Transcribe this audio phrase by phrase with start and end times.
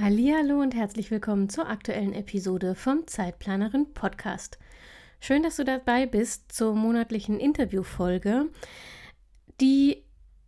[0.00, 4.56] Hallo und herzlich willkommen zur aktuellen Episode vom Zeitplanerin Podcast.
[5.18, 8.46] Schön, dass du dabei bist zur monatlichen Interviewfolge,
[9.60, 10.04] die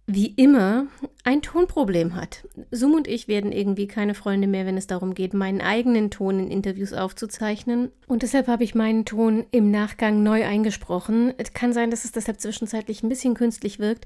[0.06, 0.86] wie immer
[1.24, 2.48] ein Tonproblem hat.
[2.70, 6.38] Zoom und ich werden irgendwie keine Freunde mehr, wenn es darum geht, meinen eigenen Ton
[6.38, 7.90] in Interviews aufzuzeichnen.
[8.06, 11.32] Und deshalb habe ich meinen Ton im Nachgang neu eingesprochen.
[11.38, 14.04] Es kann sein, dass es deshalb zwischenzeitlich ein bisschen künstlich wirkt,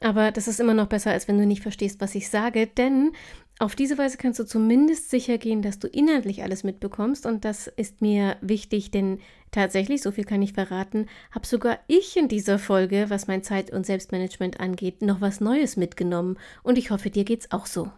[0.00, 3.12] aber das ist immer noch besser, als wenn du nicht verstehst, was ich sage, denn
[3.60, 7.68] auf diese Weise kannst du zumindest sicher gehen, dass du inhaltlich alles mitbekommst und das
[7.68, 9.20] ist mir wichtig, denn
[9.52, 13.70] tatsächlich, so viel kann ich verraten, habe sogar ich in dieser Folge, was mein Zeit-
[13.70, 17.90] und Selbstmanagement angeht, noch was Neues mitgenommen und ich hoffe, dir geht's auch so.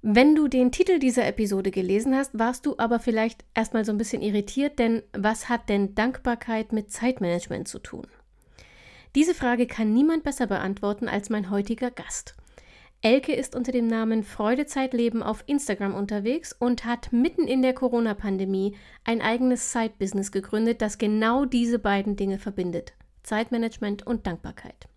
[0.00, 3.98] Wenn du den Titel dieser Episode gelesen hast, warst du aber vielleicht erstmal so ein
[3.98, 8.06] bisschen irritiert, denn was hat denn Dankbarkeit mit Zeitmanagement zu tun?
[9.14, 12.36] Diese Frage kann niemand besser beantworten als mein heutiger Gast.
[13.02, 18.76] Elke ist unter dem Namen Freudezeitleben auf Instagram unterwegs und hat mitten in der Corona-Pandemie
[19.04, 24.88] ein eigenes Side-Business gegründet, das genau diese beiden Dinge verbindet: Zeitmanagement und Dankbarkeit.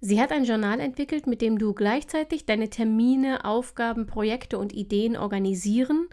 [0.00, 5.16] Sie hat ein Journal entwickelt, mit dem du gleichzeitig deine Termine, Aufgaben, Projekte und Ideen
[5.16, 6.08] organisieren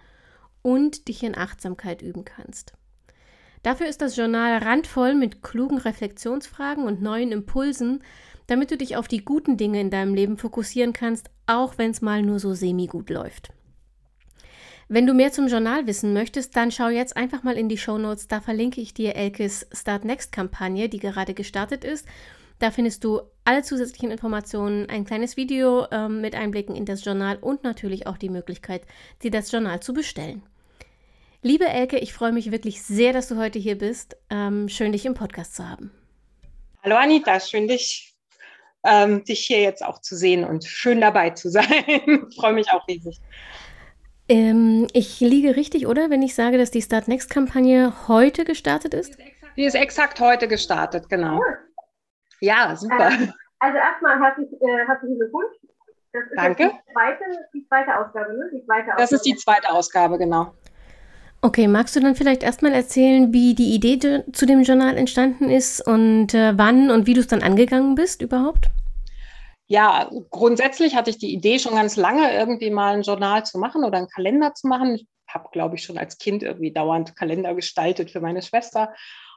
[0.62, 2.74] und dich in Achtsamkeit üben kannst.
[3.62, 8.04] Dafür ist das Journal randvoll mit klugen Reflexionsfragen und neuen Impulsen,
[8.48, 12.02] damit du dich auf die guten Dinge in deinem Leben fokussieren kannst, auch wenn es
[12.02, 13.50] mal nur so semi-gut läuft.
[14.90, 17.98] Wenn du mehr zum Journal wissen möchtest, dann schau jetzt einfach mal in die Show
[17.98, 18.28] Notes.
[18.28, 22.08] Da verlinke ich dir Elkes Start Next Kampagne, die gerade gestartet ist.
[22.60, 27.38] Da findest du alle zusätzlichen Informationen, ein kleines Video ähm, mit Einblicken in das Journal
[27.38, 28.84] und natürlich auch die Möglichkeit,
[29.22, 30.44] dir das Journal zu bestellen.
[31.42, 34.16] Liebe Elke, ich freue mich wirklich sehr, dass du heute hier bist.
[34.30, 35.92] Ähm, schön, dich im Podcast zu haben.
[36.84, 38.13] Hallo Anita, schön dich
[38.84, 41.66] ähm, dich hier jetzt auch zu sehen und schön dabei zu sein.
[42.36, 43.20] Freue mich auch riesig.
[44.30, 46.10] Ähm, ich liege richtig, oder?
[46.10, 49.18] Wenn ich sage, dass die Start Next-Kampagne heute gestartet ist?
[49.58, 51.38] Die ist exakt heute gestartet, genau.
[51.38, 51.58] Cool.
[52.40, 53.10] Ja, super.
[53.12, 55.56] Ähm, also erstmal äh, herzlichen Glückwunsch.
[56.12, 56.64] Das ist Danke.
[56.66, 57.24] Die zweite,
[57.54, 58.50] die zweite Ausgabe, ne?
[58.54, 59.02] Die zweite Ausgabe.
[59.02, 60.54] Das ist die zweite Ausgabe, genau.
[61.46, 64.00] Okay, magst du dann vielleicht erstmal erzählen, wie die Idee
[64.32, 68.22] zu dem Journal entstanden ist und äh, wann und wie du es dann angegangen bist
[68.22, 68.70] überhaupt?
[69.68, 73.84] Ja, grundsätzlich hatte ich die Idee schon ganz lange, irgendwie mal ein Journal zu machen
[73.84, 74.96] oder einen Kalender zu machen.
[74.96, 78.94] Ich habe, glaube ich, schon als Kind irgendwie dauernd Kalender gestaltet für meine Schwester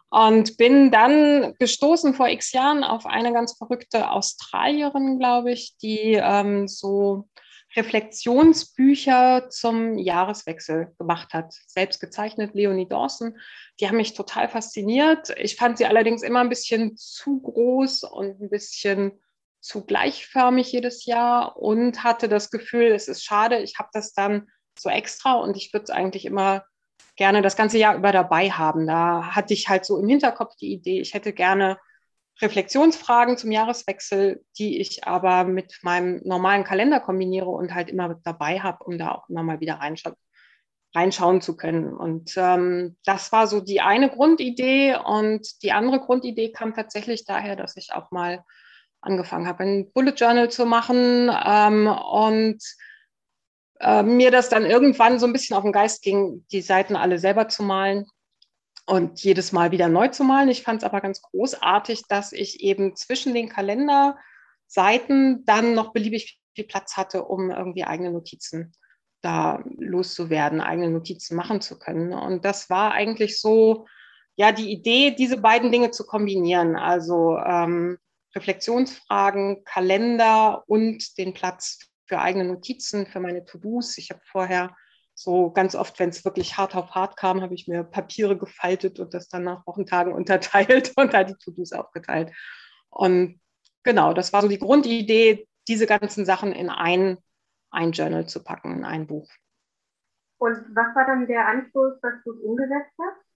[0.08, 6.20] und bin dann gestoßen vor x Jahren auf eine ganz verrückte Australierin, glaube ich, die
[6.22, 7.26] ähm, so
[7.76, 11.54] Reflexionsbücher zum Jahreswechsel gemacht hat.
[11.66, 13.38] Selbst gezeichnet, Leonie Dawson.
[13.78, 15.34] Die haben mich total fasziniert.
[15.38, 19.20] Ich fand sie allerdings immer ein bisschen zu groß und ein bisschen
[19.60, 24.48] zu gleichförmig jedes Jahr und hatte das Gefühl, es ist schade, ich habe das dann
[24.78, 26.64] so extra und ich würde es eigentlich immer
[27.16, 28.86] gerne das ganze Jahr über dabei haben.
[28.86, 31.78] Da hatte ich halt so im Hinterkopf die Idee, ich hätte gerne
[32.42, 38.60] Reflexionsfragen zum Jahreswechsel, die ich aber mit meinem normalen Kalender kombiniere und halt immer dabei
[38.60, 40.14] habe, um da auch immer mal wieder reinscha
[40.94, 41.94] reinschauen zu können.
[41.94, 44.96] Und ähm, das war so die eine Grundidee.
[44.96, 48.42] Und die andere Grundidee kam tatsächlich daher, dass ich auch mal
[49.02, 52.62] angefangen habe, ein Bullet Journal zu machen ähm, und
[53.80, 57.18] äh, mir das dann irgendwann so ein bisschen auf den Geist ging, die Seiten alle
[57.18, 58.06] selber zu malen
[58.86, 60.48] und jedes Mal wieder neu zu malen.
[60.48, 66.40] Ich fand es aber ganz großartig, dass ich eben zwischen den Kalenderseiten dann noch beliebig
[66.54, 68.72] viel Platz hatte, um irgendwie eigene Notizen
[69.22, 72.12] da loszuwerden, eigene Notizen machen zu können.
[72.12, 73.86] Und das war eigentlich so,
[74.36, 76.76] ja, die Idee, diese beiden Dinge zu kombinieren.
[76.76, 77.98] Also ähm,
[78.36, 83.98] Reflexionsfragen, Kalender und den Platz für eigene Notizen, für meine To-Dos.
[83.98, 84.76] Ich habe vorher
[85.18, 89.00] so ganz oft, wenn es wirklich hart auf hart kam, habe ich mir Papiere gefaltet
[89.00, 92.32] und das dann nach Wochentagen unterteilt und da die To-Dos aufgeteilt.
[92.90, 93.40] Und
[93.82, 97.16] genau, das war so die Grundidee, diese ganzen Sachen in ein,
[97.70, 99.28] ein Journal zu packen, in ein Buch.
[100.38, 103.26] Und was war dann der Anschluss, dass du es umgesetzt hast?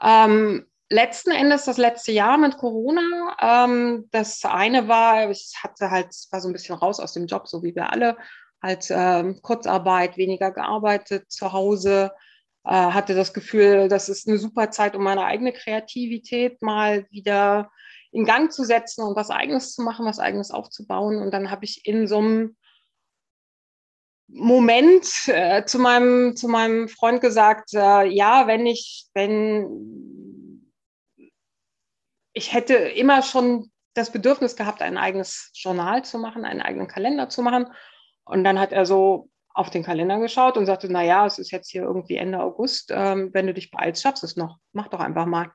[0.00, 3.36] Ähm, letzten Endes das letzte Jahr mit Corona.
[3.40, 7.48] Ähm, das eine war, ich hatte halt, war so ein bisschen raus aus dem Job,
[7.48, 8.16] so wie wir alle,
[8.62, 12.12] halt äh, Kurzarbeit, weniger gearbeitet zu Hause,
[12.64, 17.70] äh, hatte das Gefühl, das ist eine super Zeit, um meine eigene Kreativität mal wieder
[18.12, 21.20] in Gang zu setzen und was Eigenes zu machen, was Eigenes aufzubauen.
[21.20, 22.56] Und dann habe ich in so einem
[24.28, 30.62] Moment äh, zu, meinem, zu meinem Freund gesagt, äh, ja, wenn ich, wenn
[32.32, 37.28] ich hätte immer schon das Bedürfnis gehabt, ein eigenes Journal zu machen, einen eigenen Kalender
[37.28, 37.66] zu machen.
[38.24, 41.70] Und dann hat er so auf den Kalender geschaut und sagte, naja, es ist jetzt
[41.70, 44.58] hier irgendwie Ende August, ähm, wenn du dich beeilst, schaffst du es noch.
[44.72, 45.50] Mach doch einfach mal.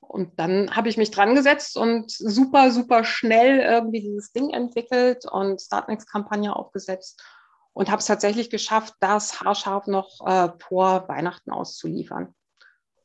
[0.00, 5.26] Und dann habe ich mich dran gesetzt und super, super schnell irgendwie dieses Ding entwickelt
[5.30, 7.22] und Startnext-Kampagne aufgesetzt
[7.72, 12.34] und habe es tatsächlich geschafft, das haarscharf noch äh, vor Weihnachten auszuliefern.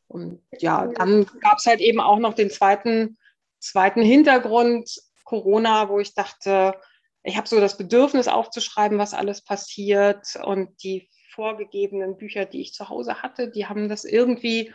[0.07, 3.17] Und ja, dann gab es halt eben auch noch den zweiten,
[3.59, 6.75] zweiten Hintergrund, Corona, wo ich dachte,
[7.23, 12.73] ich habe so das Bedürfnis aufzuschreiben, was alles passiert und die vorgegebenen Bücher, die ich
[12.73, 14.73] zu Hause hatte, die haben das irgendwie,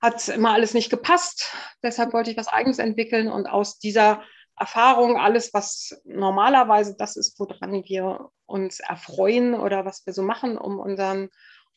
[0.00, 1.52] hat immer alles nicht gepasst.
[1.82, 4.22] Deshalb wollte ich was Eigenes entwickeln und aus dieser
[4.56, 10.58] Erfahrung, alles, was normalerweise das ist, woran wir uns erfreuen oder was wir so machen,
[10.58, 11.30] um unseren,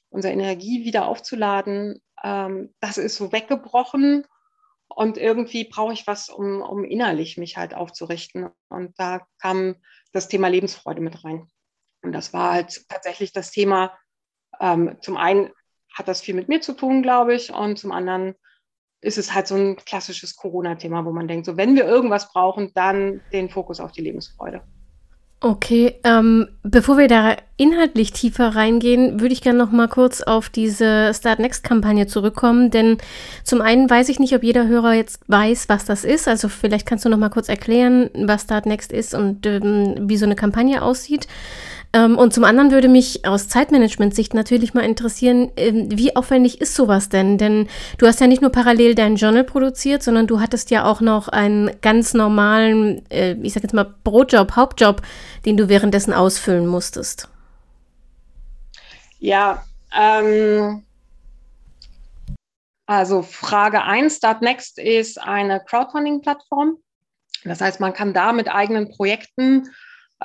[0.10, 4.26] unsere Energie wieder aufzuladen, ähm, das ist so weggebrochen.
[4.88, 8.50] Und irgendwie brauche ich was, um, um innerlich mich halt aufzurichten.
[8.70, 9.76] Und da kam
[10.14, 11.50] das Thema Lebensfreude mit rein.
[12.02, 13.98] Und das war halt tatsächlich das Thema,
[14.60, 15.52] ähm, zum einen
[15.94, 18.36] hat das viel mit mir zu tun, glaube ich, und zum anderen
[19.02, 22.72] ist es halt so ein klassisches Corona-Thema, wo man denkt, so wenn wir irgendwas brauchen,
[22.74, 24.64] dann den Fokus auf die Lebensfreude.
[25.46, 30.50] Okay, ähm, bevor wir da inhaltlich tiefer reingehen, würde ich gerne noch mal kurz auf
[30.50, 32.98] diese Start Next Kampagne zurückkommen, denn
[33.44, 36.28] zum einen weiß ich nicht, ob jeder Hörer jetzt weiß, was das ist.
[36.28, 40.18] Also vielleicht kannst du noch mal kurz erklären, was Start Next ist und ähm, wie
[40.18, 41.28] so eine Kampagne aussieht.
[41.96, 46.76] Ähm, und zum anderen würde mich aus Zeitmanagement-Sicht natürlich mal interessieren, ähm, wie aufwendig ist
[46.76, 47.38] sowas denn?
[47.38, 51.00] Denn du hast ja nicht nur parallel dein Journal produziert, sondern du hattest ja auch
[51.00, 55.04] noch einen ganz normalen, äh, ich sag jetzt mal, Brotjob, Hauptjob,
[55.46, 57.30] den du währenddessen ausfüllen musstest.
[59.20, 59.64] Ja,
[59.98, 60.84] ähm,
[62.88, 66.76] also Frage 1, Startnext ist eine Crowdfunding-Plattform.
[67.46, 69.70] Das heißt, man kann da mit eigenen Projekten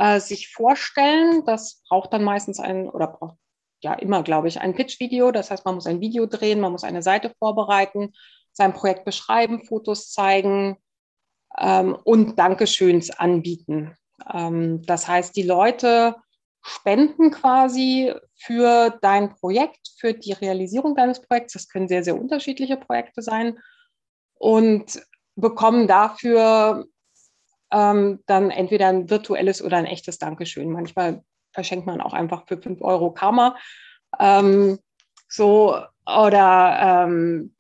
[0.01, 1.45] äh, sich vorstellen.
[1.45, 3.37] Das braucht dann meistens ein oder braucht
[3.83, 5.31] ja immer, glaube ich, ein Pitch-Video.
[5.31, 8.15] Das heißt, man muss ein Video drehen, man muss eine Seite vorbereiten,
[8.53, 10.79] sein Projekt beschreiben, Fotos zeigen
[11.59, 13.95] ähm, und Dankeschöns anbieten.
[14.33, 16.17] Ähm, das heißt, die Leute
[16.63, 21.53] spenden quasi für dein Projekt, für die Realisierung deines Projekts.
[21.53, 23.59] Das können sehr, sehr unterschiedliche Projekte sein
[24.35, 25.03] und
[25.37, 26.87] bekommen dafür
[27.73, 30.71] ähm, dann entweder ein virtuelles oder ein echtes Dankeschön.
[30.71, 31.23] Manchmal
[31.53, 33.57] verschenkt man auch einfach für 5 Euro Karma.
[34.19, 34.79] Ähm,
[35.29, 35.77] so,
[36.07, 37.55] oder ähm,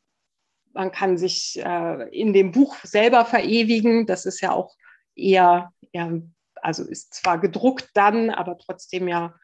[0.72, 4.06] man kann sich äh, in dem Buch selber verewigen.
[4.06, 4.74] Das ist ja auch
[5.14, 6.10] eher, ja,
[6.56, 9.34] also ist zwar gedruckt dann, aber trotzdem ja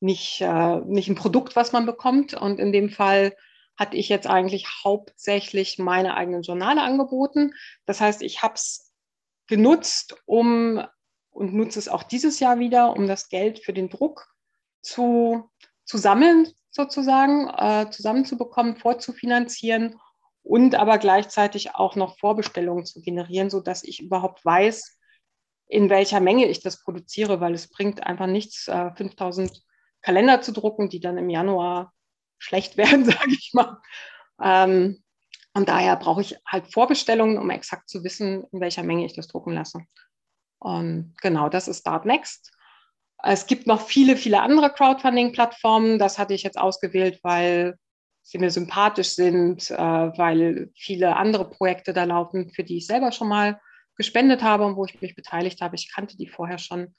[0.00, 2.34] nicht, äh, nicht ein Produkt, was man bekommt.
[2.34, 3.34] Und in dem Fall
[3.76, 7.54] hatte ich jetzt eigentlich hauptsächlich meine eigenen Journale angeboten.
[7.86, 8.89] Das heißt, ich habe es
[9.50, 10.82] genutzt, um
[11.30, 14.26] und nutze es auch dieses Jahr wieder, um das Geld für den Druck
[14.80, 15.50] zu,
[15.84, 20.00] zu sammeln, sozusagen, äh, zusammenzubekommen, vorzufinanzieren
[20.42, 24.98] und aber gleichzeitig auch noch Vorbestellungen zu generieren, sodass ich überhaupt weiß,
[25.66, 29.62] in welcher Menge ich das produziere, weil es bringt einfach nichts, äh, 5000
[30.02, 31.92] Kalender zu drucken, die dann im Januar
[32.38, 33.78] schlecht werden, sage ich mal.
[34.42, 35.02] Ähm,
[35.54, 39.28] und daher brauche ich halt Vorbestellungen, um exakt zu wissen, in welcher Menge ich das
[39.28, 39.80] drucken lasse.
[40.58, 42.52] Und genau, das ist Start Next.
[43.22, 45.98] Es gibt noch viele, viele andere Crowdfunding-Plattformen.
[45.98, 47.76] Das hatte ich jetzt ausgewählt, weil
[48.22, 53.12] sie mir sympathisch sind, äh, weil viele andere Projekte da laufen, für die ich selber
[53.12, 53.60] schon mal
[53.96, 55.74] gespendet habe und wo ich mich beteiligt habe.
[55.76, 56.94] Ich kannte die vorher schon.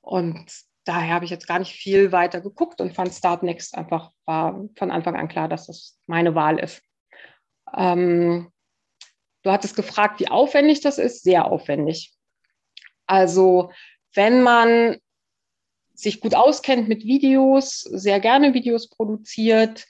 [0.00, 0.46] Und
[0.84, 4.64] daher habe ich jetzt gar nicht viel weiter geguckt und fand Start Next einfach, war
[4.76, 6.82] von Anfang an klar, dass das meine Wahl ist.
[7.74, 8.50] Ähm,
[9.42, 11.22] du hattest gefragt, wie aufwendig das ist.
[11.22, 12.12] Sehr aufwendig.
[13.06, 13.70] Also
[14.14, 14.96] wenn man
[15.94, 19.86] sich gut auskennt mit Videos, sehr gerne Videos produziert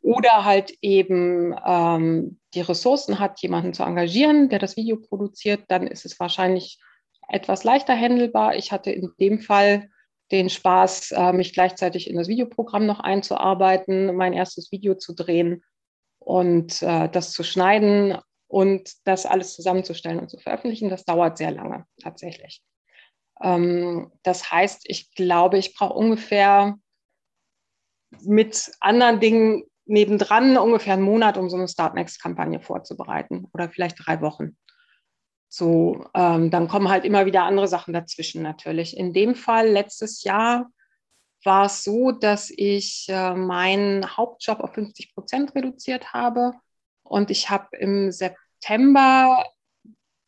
[0.00, 5.86] oder halt eben ähm, die Ressourcen hat, jemanden zu engagieren, der das Video produziert, dann
[5.86, 6.78] ist es wahrscheinlich
[7.28, 8.54] etwas leichter handelbar.
[8.56, 9.90] Ich hatte in dem Fall
[10.30, 15.62] den Spaß, äh, mich gleichzeitig in das Videoprogramm noch einzuarbeiten, mein erstes Video zu drehen
[16.26, 18.18] und äh, das zu schneiden
[18.48, 22.62] und das alles zusammenzustellen und zu veröffentlichen, das dauert sehr lange tatsächlich.
[23.40, 26.74] Ähm, das heißt, ich glaube, ich brauche ungefähr
[28.22, 34.20] mit anderen Dingen nebendran ungefähr einen Monat, um so eine Startnext-Kampagne vorzubereiten oder vielleicht drei
[34.20, 34.56] Wochen.
[35.48, 38.96] So, ähm, dann kommen halt immer wieder andere Sachen dazwischen natürlich.
[38.96, 40.66] In dem Fall letztes Jahr
[41.44, 46.52] war es so, dass ich äh, meinen Hauptjob auf 50 Prozent reduziert habe
[47.02, 49.44] und ich habe im September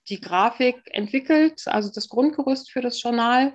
[0.09, 3.55] die Grafik entwickelt, also das Grundgerüst für das Journal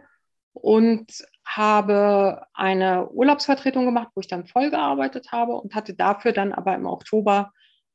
[0.53, 6.53] und habe eine Urlaubsvertretung gemacht, wo ich dann voll gearbeitet habe und hatte dafür dann
[6.53, 7.51] aber im Oktober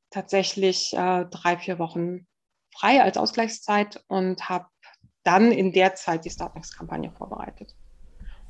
[0.09, 2.27] tatsächlich äh, drei, vier Wochen
[2.75, 4.67] frei als Ausgleichszeit und habe
[5.23, 7.75] dann in der Zeit die Startnext-Kampagne vorbereitet.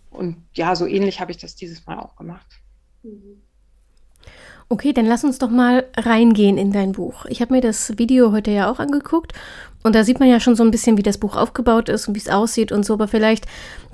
[0.09, 2.47] Und ja, so ähnlich habe ich das dieses Mal auch gemacht.
[4.67, 7.25] Okay, dann lass uns doch mal reingehen in dein Buch.
[7.25, 9.33] Ich habe mir das Video heute ja auch angeguckt
[9.83, 12.15] und da sieht man ja schon so ein bisschen, wie das Buch aufgebaut ist und
[12.15, 13.45] wie es aussieht und so, aber vielleicht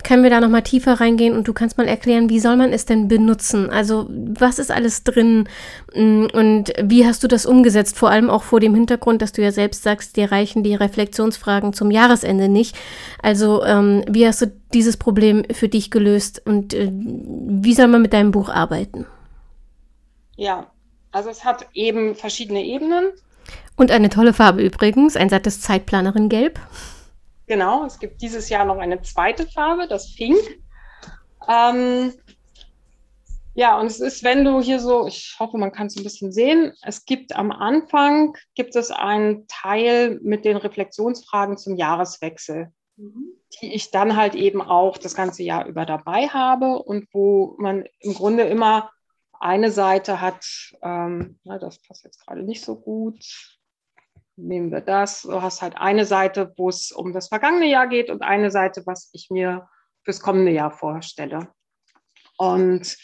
[0.03, 2.71] können wir da noch mal tiefer reingehen und du kannst mal erklären, wie soll man
[2.71, 3.69] es denn benutzen?
[3.69, 5.49] Also, was ist alles drin
[5.93, 7.97] mm, und wie hast du das umgesetzt?
[7.97, 11.73] Vor allem auch vor dem Hintergrund, dass du ja selbst sagst, dir reichen die Reflexionsfragen
[11.73, 12.75] zum Jahresende nicht.
[13.21, 18.01] Also, ähm, wie hast du dieses Problem für dich gelöst und äh, wie soll man
[18.01, 19.05] mit deinem Buch arbeiten?
[20.35, 20.67] Ja,
[21.11, 23.05] also es hat eben verschiedene Ebenen.
[23.75, 26.59] Und eine tolle Farbe übrigens, ein sattes Zeitplanerin Gelb.
[27.47, 30.39] Genau, es gibt dieses Jahr noch eine zweite Farbe, das Pink.
[31.47, 32.13] Ähm,
[33.53, 36.31] ja, und es ist, wenn du hier so, ich hoffe, man kann es ein bisschen
[36.31, 43.31] sehen, es gibt am Anfang, gibt es einen Teil mit den Reflexionsfragen zum Jahreswechsel, mhm.
[43.61, 47.85] die ich dann halt eben auch das ganze Jahr über dabei habe und wo man
[47.99, 48.91] im Grunde immer
[49.39, 50.45] eine Seite hat,
[50.81, 53.23] ähm, na, das passt jetzt gerade nicht so gut.
[54.37, 55.21] Nehmen wir das.
[55.21, 58.83] Du hast halt eine Seite, wo es um das vergangene Jahr geht und eine Seite,
[58.85, 59.69] was ich mir
[60.03, 61.47] fürs kommende Jahr vorstelle.
[62.37, 62.97] Und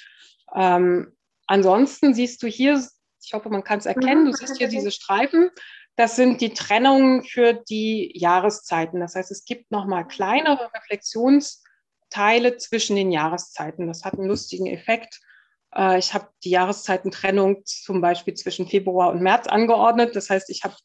[0.54, 1.16] ähm,
[1.48, 2.86] ansonsten siehst du hier,
[3.24, 5.50] ich hoffe, man kann es erkennen, du siehst hier diese Streifen.
[5.96, 9.00] Das sind die Trennungen für die Jahreszeiten.
[9.00, 13.88] Das heißt, es gibt nochmal kleinere Reflexionsteile zwischen den Jahreszeiten.
[13.88, 15.22] Das hat einen lustigen Effekt
[15.76, 20.16] äh, ich habe die Jahreszeitentrennung zum Beispiel zwischen Februar und März angeordnet.
[20.16, 20.76] Das heißt, ich habe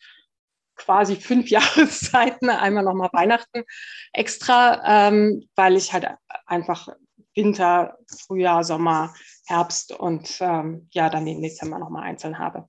[0.76, 3.64] quasi fünf Jahreszeiten, einmal nochmal Weihnachten
[4.12, 6.08] extra, ähm, weil ich halt
[6.46, 6.88] einfach
[7.34, 9.14] Winter, Frühjahr, Sommer,
[9.46, 12.68] Herbst und ähm, ja, dann den Dezember nochmal einzeln habe.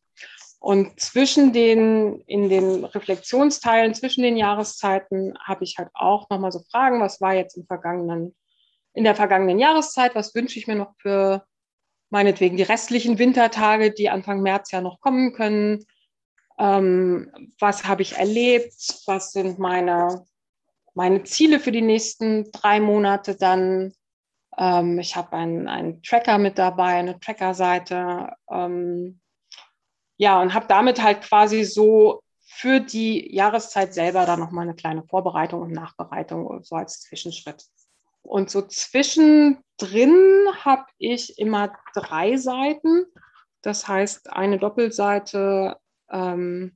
[0.60, 6.62] Und zwischen den, in den Reflexionsteilen, zwischen den Jahreszeiten, habe ich halt auch nochmal so
[6.72, 8.36] Fragen, was war jetzt im vergangenen,
[8.94, 11.46] in der vergangenen Jahreszeit, was wünsche ich mir noch für
[12.10, 15.86] meinetwegen die restlichen Wintertage, die Anfang März ja noch kommen können.
[16.60, 18.74] Ähm, was habe ich erlebt?
[19.06, 20.26] Was sind meine,
[20.94, 23.94] meine Ziele für die nächsten drei Monate dann?
[24.58, 28.34] Ähm, ich habe einen, einen Tracker mit dabei, eine Tracker-Seite.
[28.50, 29.20] Ähm,
[30.18, 35.04] ja, und habe damit halt quasi so für die Jahreszeit selber dann nochmal eine kleine
[35.04, 37.64] Vorbereitung und Nachbereitung, so als Zwischenschritt.
[38.24, 43.06] Und so zwischendrin habe ich immer drei Seiten.
[43.62, 45.78] Das heißt, eine Doppelseite.
[46.12, 46.76] Ähm,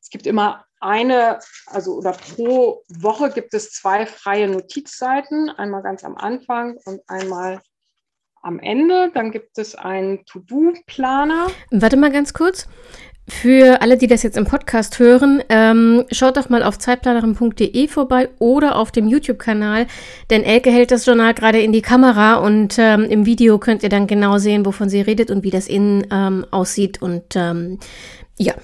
[0.00, 5.48] es gibt immer eine, also oder pro Woche gibt es zwei freie Notizseiten.
[5.50, 7.60] Einmal ganz am Anfang und einmal
[8.42, 9.10] am Ende.
[9.14, 11.46] Dann gibt es einen To-Do-Planer.
[11.70, 12.68] Warte mal ganz kurz.
[13.26, 18.28] Für alle, die das jetzt im Podcast hören, ähm, schaut doch mal auf zeitplanerin.de vorbei
[18.38, 19.86] oder auf dem YouTube-Kanal,
[20.28, 23.88] denn Elke hält das Journal gerade in die Kamera und ähm, im Video könnt ihr
[23.88, 27.78] dann genau sehen, wovon sie redet und wie das innen ähm, aussieht und ähm,
[28.38, 28.54] ja.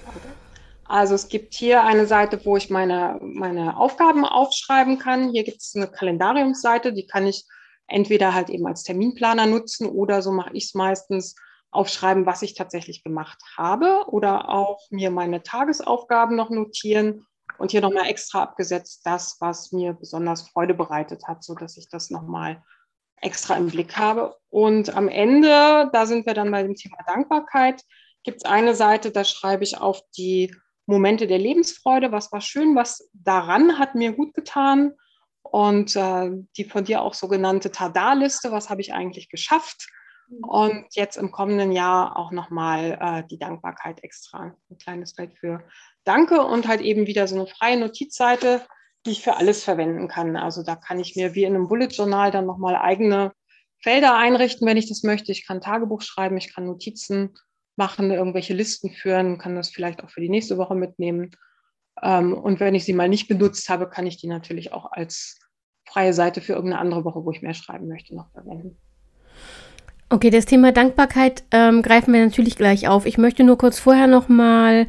[0.85, 5.31] Also es gibt hier eine Seite, wo ich meine, meine Aufgaben aufschreiben kann.
[5.31, 7.47] Hier gibt es eine Kalendariumsseite, die kann ich
[7.87, 11.37] entweder halt eben als Terminplaner nutzen oder so mache ich es meistens
[11.71, 17.27] aufschreiben, was ich tatsächlich gemacht habe oder auch mir meine Tagesaufgaben noch notieren
[17.59, 22.11] und hier nochmal extra abgesetzt das, was mir besonders Freude bereitet hat, sodass ich das
[22.11, 22.63] nochmal
[23.21, 24.37] extra im Blick habe.
[24.49, 27.83] Und am Ende, da sind wir dann bei dem Thema Dankbarkeit,
[28.23, 30.55] gibt es eine Seite, da schreibe ich auf die
[30.87, 34.93] Momente der Lebensfreude, was war schön, was daran hat mir gut getan.
[35.43, 39.89] Und äh, die von dir auch sogenannte Tada-Liste, was habe ich eigentlich geschafft?
[40.43, 44.55] Und jetzt im kommenden Jahr auch nochmal äh, die Dankbarkeit extra.
[44.71, 45.65] Ein kleines Feld für
[46.05, 48.63] Danke und halt eben wieder so eine freie Notizseite,
[49.07, 50.37] die ich für alles verwenden kann.
[50.37, 53.33] Also da kann ich mir wie in einem Bullet Journal dann nochmal eigene
[53.83, 55.33] Felder einrichten, wenn ich das möchte.
[55.33, 57.35] Ich kann Tagebuch schreiben, ich kann Notizen
[57.81, 61.31] machen, irgendwelche Listen führen, kann das vielleicht auch für die nächste Woche mitnehmen.
[62.03, 65.39] Ähm, und wenn ich sie mal nicht benutzt habe, kann ich die natürlich auch als
[65.89, 68.77] freie Seite für irgendeine andere Woche, wo ich mehr schreiben möchte, noch verwenden.
[70.11, 73.07] Okay, das Thema Dankbarkeit ähm, greifen wir natürlich gleich auf.
[73.07, 74.87] Ich möchte nur kurz vorher nochmal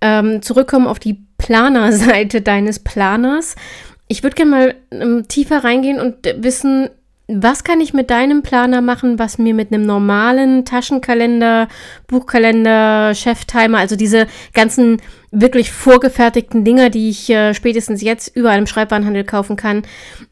[0.00, 3.56] ähm, zurückkommen auf die Planerseite deines Planers.
[4.06, 6.90] Ich würde gerne mal ähm, tiefer reingehen und wissen,
[7.30, 11.68] was kann ich mit deinem Planer machen, was mir mit einem normalen Taschenkalender,
[12.06, 18.66] Buchkalender, Cheftimer, also diese ganzen wirklich vorgefertigten Dinger, die ich äh, spätestens jetzt überall im
[18.66, 19.82] Schreibwarenhandel kaufen kann,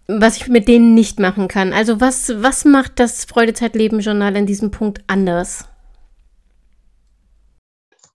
[0.08, 1.74] was ich mit denen nicht machen kann.
[1.74, 5.68] Also was, was macht das Freudezeitleben-Journal in diesem Punkt anders?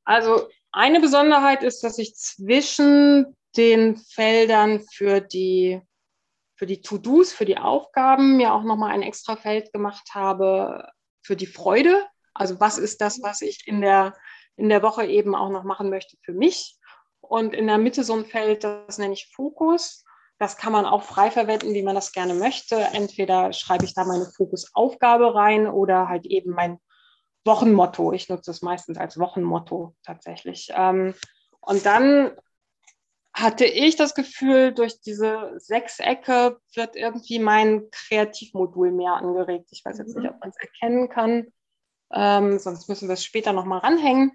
[0.05, 5.81] Also eine Besonderheit ist, dass ich zwischen den Feldern für die
[6.61, 10.91] für die To-Dos, für die Aufgaben mir auch nochmal ein extra Feld gemacht habe
[11.23, 12.05] für die Freude.
[12.35, 14.13] Also was ist das, was ich in der,
[14.57, 16.77] in der Woche eben auch noch machen möchte für mich?
[17.19, 20.05] Und in der Mitte so ein Feld, das nenne ich Fokus.
[20.37, 22.75] Das kann man auch frei verwenden, wie man das gerne möchte.
[22.75, 26.77] Entweder schreibe ich da meine Fokusaufgabe rein oder halt eben mein
[27.43, 28.13] Wochenmotto.
[28.13, 30.69] Ich nutze es meistens als Wochenmotto tatsächlich.
[30.75, 31.15] Ähm,
[31.59, 32.37] und dann
[33.41, 39.69] hatte ich das Gefühl, durch diese Sechsecke wird irgendwie mein Kreativmodul mehr angeregt.
[39.71, 41.47] Ich weiß jetzt nicht, ob man es erkennen kann.
[42.13, 44.31] Ähm, sonst müssen wir es später nochmal ranhängen.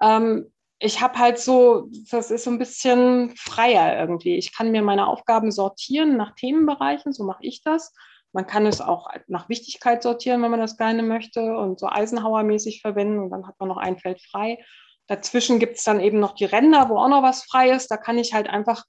[0.00, 4.36] Ähm, ich habe halt so, das ist so ein bisschen freier irgendwie.
[4.36, 7.94] Ich kann mir meine Aufgaben sortieren nach Themenbereichen, so mache ich das.
[8.32, 12.80] Man kann es auch nach Wichtigkeit sortieren, wenn man das gerne möchte und so Eisenhower-mäßig
[12.80, 14.58] verwenden und dann hat man noch ein Feld frei.
[15.06, 17.90] Dazwischen gibt es dann eben noch die Ränder, wo auch noch was frei ist.
[17.90, 18.84] Da kann ich halt einfach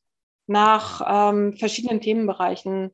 [0.48, 2.92] nach ähm, verschiedenen Themenbereichen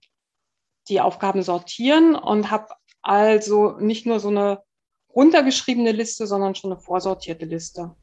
[0.90, 2.68] die Aufgaben sortieren und habe
[3.02, 4.64] also nicht nur so eine
[5.14, 7.96] runtergeschriebene Liste, sondern schon eine vorsortierte Liste.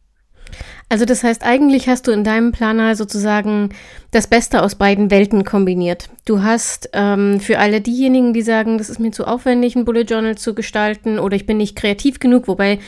[0.90, 3.74] Also das heißt, eigentlich hast du in deinem Planer sozusagen
[4.10, 6.08] das Beste aus beiden Welten kombiniert.
[6.24, 10.04] Du hast ähm, für alle diejenigen, die sagen, das ist mir zu aufwendig, ein Bullet
[10.04, 12.78] Journal zu gestalten oder ich bin nicht kreativ genug, wobei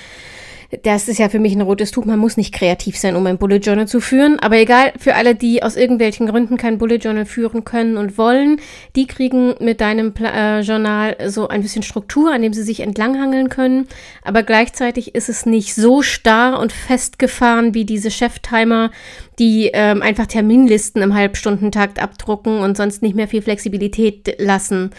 [0.83, 2.05] das ist ja für mich ein rotes Tuch.
[2.05, 4.39] Man muss nicht kreativ sein, um ein Bullet Journal zu führen.
[4.39, 8.61] Aber egal, für alle, die aus irgendwelchen Gründen kein Bullet Journal führen können und wollen,
[8.95, 12.81] die kriegen mit deinem Pla äh, Journal so ein bisschen Struktur, an dem sie sich
[12.81, 13.89] entlanghangeln können.
[14.23, 18.93] Aber gleichzeitig ist es nicht so starr und festgefahren wie diese Cheftimer,
[19.41, 24.91] die ähm, einfach Terminlisten im Halbstundentakt abdrucken und sonst nicht mehr viel Flexibilität lassen.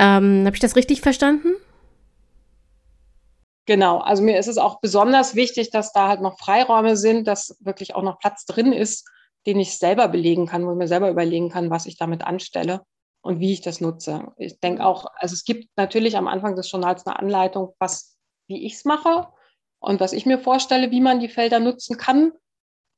[0.00, 1.50] Ähm, Habe ich das richtig verstanden?
[3.66, 7.56] Genau, also mir ist es auch besonders wichtig, dass da halt noch Freiräume sind, dass
[7.60, 9.08] wirklich auch noch Platz drin ist,
[9.46, 12.82] den ich selber belegen kann, wo ich mir selber überlegen kann, was ich damit anstelle
[13.22, 14.32] und wie ich das nutze.
[14.36, 18.66] Ich denke auch, also es gibt natürlich am Anfang des Journals eine Anleitung, was, wie
[18.66, 19.28] ich es mache
[19.78, 22.32] und was ich mir vorstelle, wie man die Felder nutzen kann.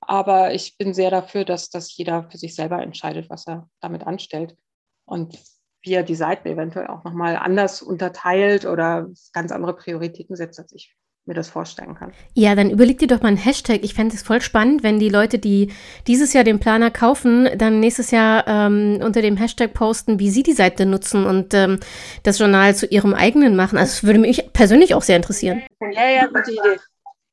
[0.01, 4.05] Aber ich bin sehr dafür, dass, dass jeder für sich selber entscheidet, was er damit
[4.05, 4.57] anstellt.
[5.05, 5.39] Und
[5.87, 10.73] wie er die Seiten eventuell auch nochmal anders unterteilt oder ganz andere Prioritäten setzt, als
[10.73, 10.97] ich
[11.27, 12.13] mir das vorstellen kann.
[12.35, 13.83] Ja, dann überleg dir doch mal einen Hashtag.
[13.83, 15.73] Ich fände es voll spannend, wenn die Leute, die
[16.07, 20.43] dieses Jahr den Planer kaufen, dann nächstes Jahr ähm, unter dem Hashtag posten, wie sie
[20.43, 21.81] die Seite nutzen und ähm,
[22.23, 23.79] das Journal zu ihrem eigenen machen.
[23.79, 25.63] Also das würde mich persönlich auch sehr interessieren.
[25.81, 26.81] Ja, ja, gute Idee.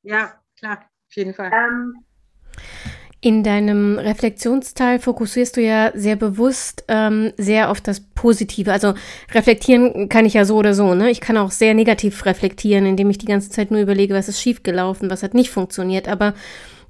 [0.04, 1.52] Ja, klar, auf jeden Fall.
[1.54, 2.04] Ähm,
[3.24, 8.70] in deinem Reflexionsteil fokussierst du ja sehr bewusst ähm, sehr auf das Positive.
[8.70, 8.96] Also
[9.34, 10.94] reflektieren kann ich ja so oder so.
[10.94, 11.10] Ne?
[11.10, 14.42] Ich kann auch sehr negativ reflektieren, indem ich die ganze Zeit nur überlege, was ist
[14.42, 16.10] schiefgelaufen, was hat nicht funktioniert.
[16.10, 16.34] Aber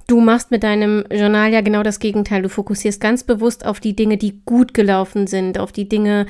[0.08, 2.42] du machst mit deinem Journal ja genau das Gegenteil.
[2.42, 6.26] Du fokussierst ganz bewusst auf die Dinge, die gut gelaufen sind, auf die Dinge,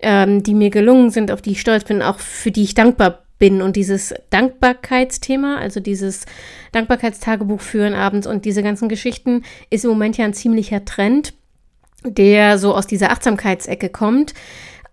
[0.00, 3.23] ähm, die mir gelungen sind, auf die ich stolz bin, auch für die ich dankbar
[3.44, 3.60] bin.
[3.60, 6.24] Und dieses Dankbarkeitsthema, also dieses
[6.72, 11.34] Dankbarkeitstagebuch führen abends und diese ganzen Geschichten, ist im Moment ja ein ziemlicher Trend,
[12.04, 14.32] der so aus dieser Achtsamkeitsecke kommt.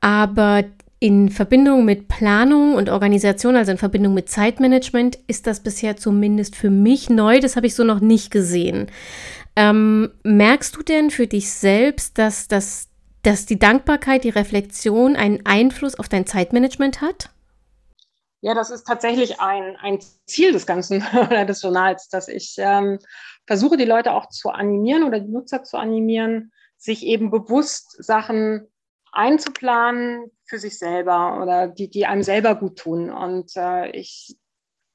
[0.01, 0.65] Aber
[0.99, 6.57] in Verbindung mit Planung und Organisation, also in Verbindung mit Zeitmanagement, ist das bisher zumindest
[6.57, 7.39] für mich neu.
[7.39, 8.87] Das habe ich so noch nicht gesehen.
[9.55, 12.89] Ähm, merkst du denn für dich selbst, dass, das,
[13.23, 17.29] dass die Dankbarkeit, die Reflexion einen Einfluss auf dein Zeitmanagement hat?
[18.41, 22.99] Ja, das ist tatsächlich ein, ein Ziel des Ganzen oder des Journals, dass ich ähm,
[23.45, 28.67] versuche, die Leute auch zu animieren oder die Nutzer zu animieren, sich eben bewusst Sachen
[29.11, 33.11] einzuplanen für sich selber oder die, die einem selber gut tun.
[33.11, 34.37] Und äh, ich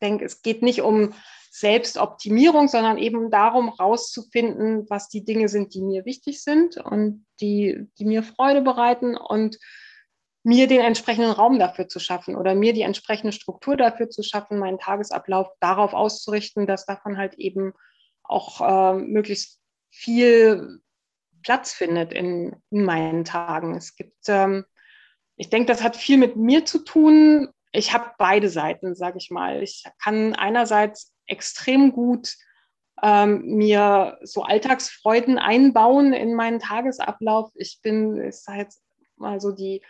[0.03, 1.15] denke, es geht nicht um
[1.51, 7.89] Selbstoptimierung, sondern eben darum, rauszufinden, was die Dinge sind, die mir wichtig sind und die,
[7.99, 9.59] die mir Freude bereiten und
[10.47, 14.61] mir den entsprechenden Raum dafür zu schaffen oder mir die entsprechende Struktur dafür zu schaffen,
[14.61, 17.73] meinen Tagesablauf darauf auszurichten, dass davon halt eben
[18.23, 20.79] auch äh, möglichst viel
[21.43, 23.75] Platz findet in, in meinen Tagen.
[23.75, 24.65] Es gibt, ähm,
[25.35, 27.49] ich denke, das hat viel mit mir zu tun.
[27.73, 29.65] Ich habe beide Seiten, sage ich mal.
[29.65, 32.37] Ich kann einerseits extrem gut
[33.03, 37.51] ähm, mir so Alltagsfreuden einbauen in meinen Tagesablauf.
[37.57, 38.81] Ich bin, sage jetzt
[39.17, 39.83] mal so die,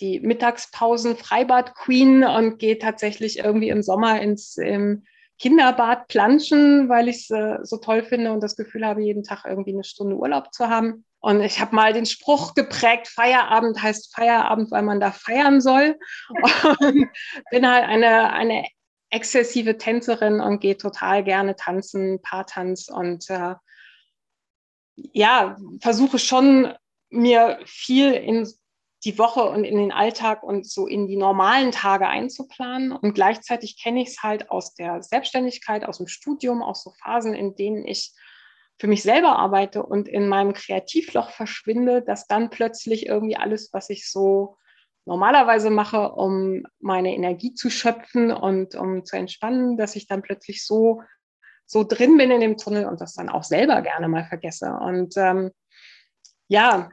[0.00, 5.04] die Mittagspausen Freibad Queen und gehe tatsächlich irgendwie im Sommer ins im
[5.38, 9.44] Kinderbad planschen, weil ich es äh, so toll finde und das Gefühl habe, jeden Tag
[9.46, 11.06] irgendwie eine Stunde Urlaub zu haben.
[11.18, 15.98] Und ich habe mal den Spruch geprägt, Feierabend heißt Feierabend, weil man da feiern soll.
[16.80, 17.08] Und
[17.50, 18.66] bin halt eine, eine
[19.10, 23.56] exzessive Tänzerin und gehe total gerne tanzen, Paartanz und äh,
[24.94, 26.72] ja, versuche schon
[27.10, 28.48] mir viel in
[29.04, 32.92] die Woche und in den Alltag und so in die normalen Tage einzuplanen.
[32.92, 37.34] Und gleichzeitig kenne ich es halt aus der Selbstständigkeit, aus dem Studium, aus so Phasen,
[37.34, 38.12] in denen ich
[38.78, 43.90] für mich selber arbeite und in meinem Kreativloch verschwinde, dass dann plötzlich irgendwie alles, was
[43.90, 44.56] ich so
[45.04, 50.64] normalerweise mache, um meine Energie zu schöpfen und um zu entspannen, dass ich dann plötzlich
[50.64, 51.02] so,
[51.66, 54.72] so drin bin in dem Tunnel und das dann auch selber gerne mal vergesse.
[54.72, 55.50] Und ähm,
[56.48, 56.90] ja,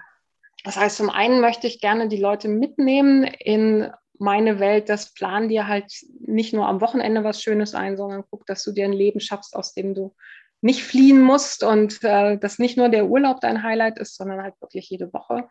[0.67, 5.47] das heißt, zum einen möchte ich gerne die Leute mitnehmen in meine Welt, das plan
[5.47, 8.91] dir halt nicht nur am Wochenende was Schönes ein, sondern guck, dass du dir ein
[8.91, 10.13] Leben schaffst, aus dem du
[10.59, 14.55] nicht fliehen musst und äh, dass nicht nur der Urlaub dein Highlight ist, sondern halt
[14.59, 15.47] wirklich jede Woche.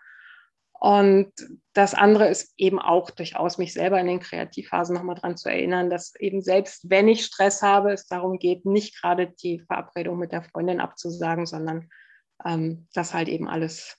[0.78, 1.32] Und
[1.72, 5.88] das andere ist eben auch durchaus, mich selber in den Kreativphasen nochmal dran zu erinnern,
[5.88, 10.32] dass eben selbst wenn ich Stress habe, es darum geht, nicht gerade die Verabredung mit
[10.32, 11.88] der Freundin abzusagen, sondern
[12.44, 13.96] ähm, das halt eben alles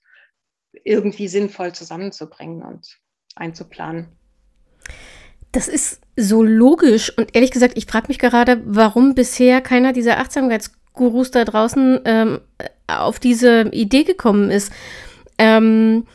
[0.84, 2.98] irgendwie sinnvoll zusammenzubringen und
[3.36, 4.08] einzuplanen.
[5.52, 10.20] Das ist so logisch und ehrlich gesagt, ich frage mich gerade, warum bisher keiner dieser
[10.20, 12.42] Achtsamkeitsgurus da draußen ähm,
[12.88, 14.72] auf diese Idee gekommen ist.
[15.38, 16.06] Ähm,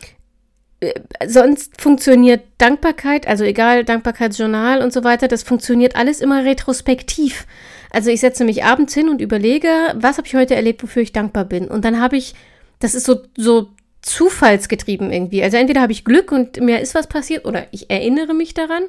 [0.81, 0.93] äh,
[1.27, 7.47] sonst funktioniert Dankbarkeit, also egal, Dankbarkeitsjournal und so weiter, das funktioniert alles immer retrospektiv.
[7.91, 11.13] Also ich setze mich abends hin und überlege, was habe ich heute erlebt, wofür ich
[11.13, 11.69] dankbar bin.
[11.69, 12.35] Und dann habe ich,
[12.81, 13.69] das ist so, so
[14.03, 15.43] zufallsgetrieben irgendwie.
[15.43, 18.85] Also entweder habe ich Glück und mir ist was passiert oder ich erinnere mich daran,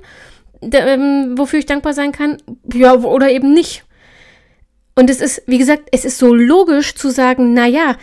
[0.62, 2.38] ähm, wofür ich dankbar sein kann,
[2.74, 3.84] ja, oder eben nicht.
[4.96, 7.98] Und es ist, wie gesagt, es ist so logisch zu sagen, naja,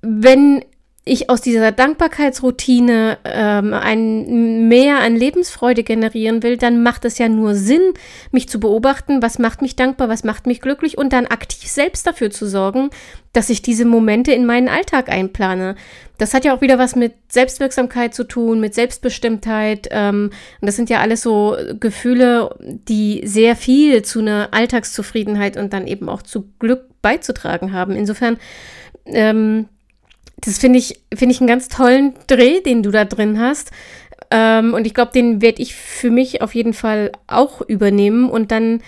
[0.00, 0.64] wenn
[1.04, 7.28] ich aus dieser Dankbarkeitsroutine ähm, ein mehr an Lebensfreude generieren will, dann macht es ja
[7.28, 7.94] nur Sinn,
[8.30, 12.06] mich zu beobachten, was macht mich dankbar, was macht mich glücklich und dann aktiv selbst
[12.06, 12.90] dafür zu sorgen,
[13.32, 15.74] dass ich diese Momente in meinen Alltag einplane.
[16.18, 19.88] Das hat ja auch wieder was mit Selbstwirksamkeit zu tun, mit Selbstbestimmtheit.
[19.90, 25.72] Ähm, und das sind ja alles so Gefühle, die sehr viel zu einer Alltagszufriedenheit und
[25.72, 27.96] dann eben auch zu Glück beizutragen haben.
[27.96, 28.36] Insofern
[29.06, 29.66] ähm,
[30.44, 33.70] das finde ich, finde ich einen ganz tollen Dreh, den du da drin hast.
[34.30, 38.28] Ähm, und ich glaube, den werde ich für mich auf jeden Fall auch übernehmen.
[38.28, 38.82] Und dann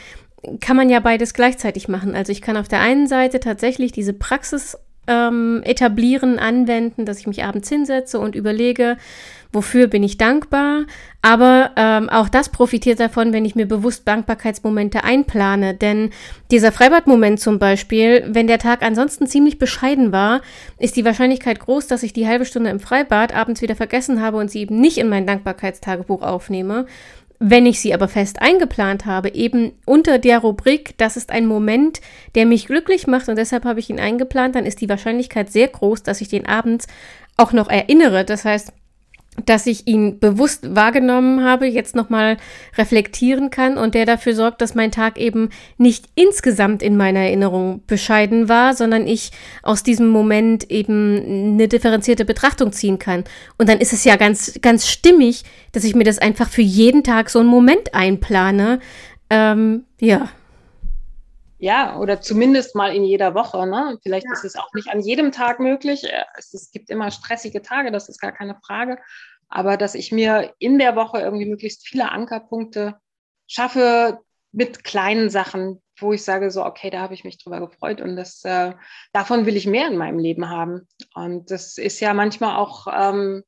[0.61, 2.15] kann man ja beides gleichzeitig machen.
[2.15, 7.27] Also ich kann auf der einen Seite tatsächlich diese Praxis ähm, etablieren, anwenden, dass ich
[7.27, 8.97] mich abends hinsetze und überlege,
[9.55, 10.85] wofür bin ich dankbar.
[11.23, 15.75] Aber ähm, auch das profitiert davon, wenn ich mir bewusst Dankbarkeitsmomente einplane.
[15.75, 16.11] Denn
[16.51, 20.43] dieser Freibadmoment zum Beispiel, wenn der Tag ansonsten ziemlich bescheiden war,
[20.79, 24.37] ist die Wahrscheinlichkeit groß, dass ich die halbe Stunde im Freibad abends wieder vergessen habe
[24.37, 26.87] und sie eben nicht in mein Dankbarkeitstagebuch aufnehme.
[27.41, 32.01] Wenn ich sie aber fest eingeplant habe, eben unter der Rubrik, das ist ein Moment,
[32.35, 35.69] der mich glücklich macht und deshalb habe ich ihn eingeplant, dann ist die Wahrscheinlichkeit sehr
[35.69, 36.87] groß, dass ich den abends
[37.37, 38.25] auch noch erinnere.
[38.25, 38.73] Das heißt,
[39.47, 42.37] dass ich ihn bewusst wahrgenommen habe, jetzt nochmal
[42.79, 47.83] reflektieren kann und der dafür sorgt, dass mein Tag eben nicht insgesamt in meiner Erinnerung
[47.87, 53.25] bescheiden war, sondern ich aus diesem Moment eben eine differenzierte Betrachtung ziehen kann.
[53.59, 55.43] Und dann ist es ja ganz, ganz stimmig,
[55.73, 58.79] dass ich mir das einfach für jeden Tag so einen Moment einplane.
[59.31, 60.29] Ähm, ja.
[61.65, 63.67] Ja, oder zumindest mal in jeder Woche.
[63.67, 63.99] Ne?
[64.03, 64.33] Vielleicht ja.
[64.35, 66.05] ist es auch nicht an jedem Tag möglich.
[66.05, 68.99] Äh, es, es gibt immer stressige Tage, das ist gar keine Frage.
[69.49, 72.97] Aber dass ich mir in der Woche irgendwie möglichst viele Ankerpunkte
[73.47, 74.19] schaffe
[74.53, 78.15] mit kleinen Sachen, wo ich sage so, okay, da habe ich mich drüber gefreut und
[78.15, 78.75] das, äh,
[79.15, 80.87] davon will ich mehr in meinem Leben haben.
[81.15, 83.43] Und das ist ja manchmal auch ähm,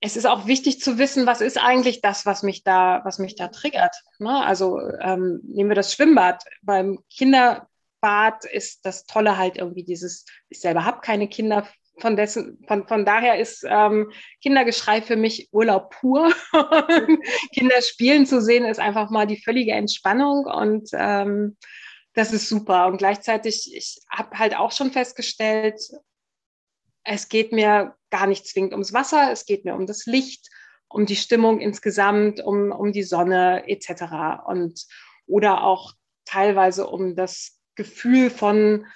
[0.00, 3.36] es ist auch wichtig zu wissen, was ist eigentlich das, was mich da, was mich
[3.36, 3.94] da triggert.
[4.18, 4.44] Ne?
[4.44, 6.42] Also ähm, nehmen wir das Schwimmbad.
[6.62, 11.66] Beim Kinderbad ist das Tolle halt irgendwie dieses, ich selber habe keine Kinder,
[12.00, 14.10] von, dessen, von, von daher ist ähm,
[14.42, 16.32] Kindergeschrei für mich Urlaub pur.
[17.54, 21.56] Kinder spielen zu sehen, ist einfach mal die völlige Entspannung und ähm,
[22.14, 22.86] das ist super.
[22.86, 25.80] Und gleichzeitig, ich habe halt auch schon festgestellt,
[27.04, 30.48] es geht mir gar nicht zwingend ums Wasser, es geht mir um das Licht,
[30.88, 34.42] um die Stimmung insgesamt, um, um die Sonne etc.
[34.46, 34.86] Und
[35.26, 38.86] oder auch teilweise um das Gefühl von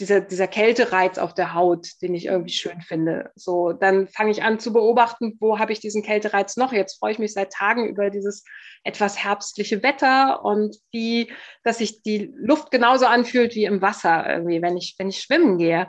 [0.00, 3.30] dieser, dieser Kältereiz auf der Haut, den ich irgendwie schön finde.
[3.36, 6.72] So, dann fange ich an zu beobachten, wo habe ich diesen Kältereiz noch?
[6.72, 8.44] Jetzt freue ich mich seit Tagen über dieses
[8.82, 14.60] etwas herbstliche Wetter und wie, dass sich die Luft genauso anfühlt wie im Wasser irgendwie,
[14.62, 15.88] wenn ich, wenn ich schwimmen gehe.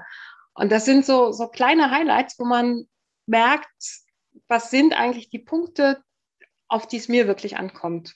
[0.56, 2.88] Und das sind so, so kleine Highlights, wo man
[3.28, 3.68] merkt,
[4.48, 6.02] was sind eigentlich die Punkte,
[6.68, 8.16] auf die es mir wirklich ankommt.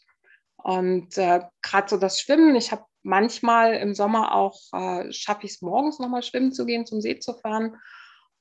[0.57, 5.53] Und äh, gerade so das Schwimmen, ich habe manchmal im Sommer auch, äh, schaffe ich
[5.53, 7.77] es morgens nochmal schwimmen zu gehen, zum See zu fahren.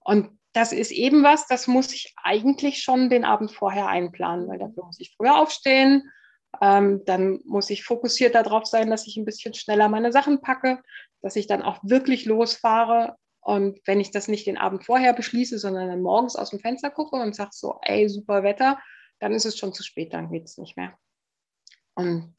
[0.01, 4.59] Und das ist eben was, das muss ich eigentlich schon den Abend vorher einplanen, weil
[4.59, 6.11] dafür muss ich früher aufstehen.
[6.61, 10.83] Ähm, dann muss ich fokussiert darauf sein, dass ich ein bisschen schneller meine Sachen packe,
[11.21, 13.17] dass ich dann auch wirklich losfahre.
[13.49, 16.91] Und wenn ich das nicht den Abend vorher beschließe, sondern dann morgens aus dem Fenster
[16.91, 18.79] gucke und sage so, ey, super Wetter,
[19.21, 20.93] dann ist es schon zu spät, dann geht es nicht mehr.
[21.95, 22.35] Und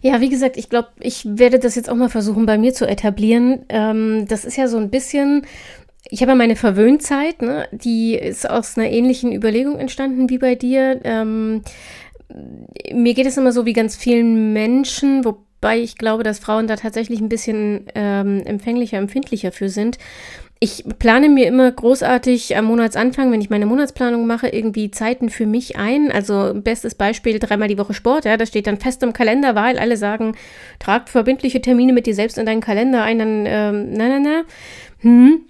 [0.00, 2.86] ja, wie gesagt, ich glaube, ich werde das jetzt auch mal versuchen, bei mir zu
[2.86, 3.66] etablieren.
[3.68, 5.44] Ähm, das ist ja so ein bisschen,
[6.08, 7.66] ich habe ja meine Verwöhnzeit, ne?
[7.72, 11.00] die ist aus einer ähnlichen Überlegung entstanden wie bei dir.
[11.02, 11.62] Ähm,
[12.92, 15.24] mir geht es immer so wie ganz vielen Menschen,
[15.60, 19.98] wobei ich glaube, dass Frauen da tatsächlich ein bisschen ähm, empfänglicher, empfindlicher für sind
[20.62, 25.46] ich plane mir immer großartig am Monatsanfang, wenn ich meine Monatsplanung mache, irgendwie Zeiten für
[25.46, 26.12] mich ein.
[26.12, 29.78] Also bestes Beispiel dreimal die Woche Sport, ja, das steht dann fest im Kalender, weil
[29.78, 30.36] alle sagen,
[30.78, 34.42] trag verbindliche Termine mit dir selbst in deinen Kalender ein, dann ähm, na na na.
[34.98, 35.40] Hm.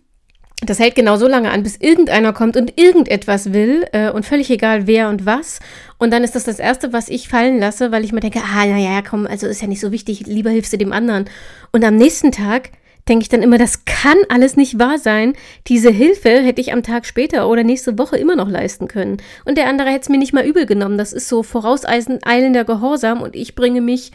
[0.63, 4.51] Das hält genau so lange an, bis irgendeiner kommt und irgendetwas will äh, und völlig
[4.51, 5.59] egal wer und was.
[5.97, 8.67] Und dann ist das das Erste, was ich fallen lasse, weil ich mir denke, ah,
[8.67, 11.25] naja, komm, also ist ja nicht so wichtig, lieber hilfst du dem anderen.
[11.73, 12.71] Und am nächsten Tag
[13.09, 15.33] denke ich dann immer, das kann alles nicht wahr sein.
[15.67, 19.17] Diese Hilfe hätte ich am Tag später oder nächste Woche immer noch leisten können.
[19.47, 20.99] Und der andere hätte es mir nicht mal übel genommen.
[20.99, 24.13] Das ist so vorauseilender Gehorsam und ich bringe mich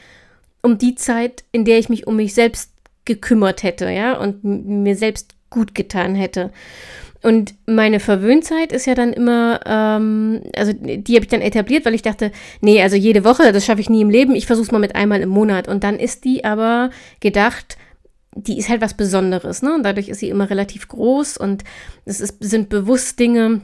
[0.62, 2.72] um die Zeit, in der ich mich um mich selbst
[3.06, 6.52] gekümmert hätte, ja, und mir selbst gut getan hätte.
[7.24, 11.96] Und meine Verwöhnzeit ist ja dann immer, ähm, also die habe ich dann etabliert, weil
[11.96, 14.72] ich dachte, nee, also jede Woche, das schaffe ich nie im Leben, ich versuche es
[14.72, 15.68] mal mit einmal im Monat.
[15.68, 16.92] Und dann ist die aber
[17.22, 17.78] gedacht,
[18.36, 19.74] die ist halt was Besonderes, ne?
[19.74, 21.64] Und dadurch ist sie immer relativ groß und
[22.04, 23.62] es ist, sind bewusst Dinge,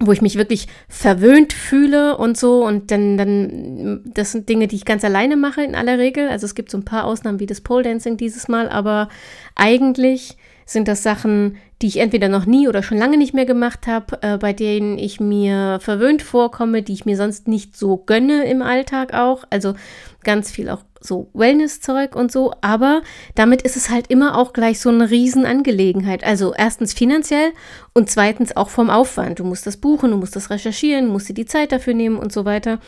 [0.00, 2.64] wo ich mich wirklich verwöhnt fühle und so.
[2.64, 6.28] Und dann, dann, das sind Dinge, die ich ganz alleine mache in aller Regel.
[6.28, 9.08] Also es gibt so ein paar Ausnahmen wie das Pole Dancing dieses Mal, aber
[9.54, 10.36] eigentlich
[10.66, 14.18] sind das Sachen, die ich entweder noch nie oder schon lange nicht mehr gemacht habe,
[14.22, 18.62] äh, bei denen ich mir verwöhnt vorkomme, die ich mir sonst nicht so gönne im
[18.62, 19.44] Alltag auch.
[19.48, 19.74] Also
[20.24, 23.02] ganz viel auch so Wellness-Zeug und so, aber
[23.36, 26.24] damit ist es halt immer auch gleich so eine Riesenangelegenheit.
[26.24, 27.52] Also erstens finanziell
[27.92, 29.38] und zweitens auch vom Aufwand.
[29.38, 32.32] Du musst das buchen, du musst das recherchieren, musst dir die Zeit dafür nehmen und
[32.32, 32.80] so weiter.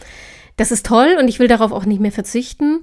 [0.56, 2.80] Das ist toll und ich will darauf auch nicht mehr verzichten.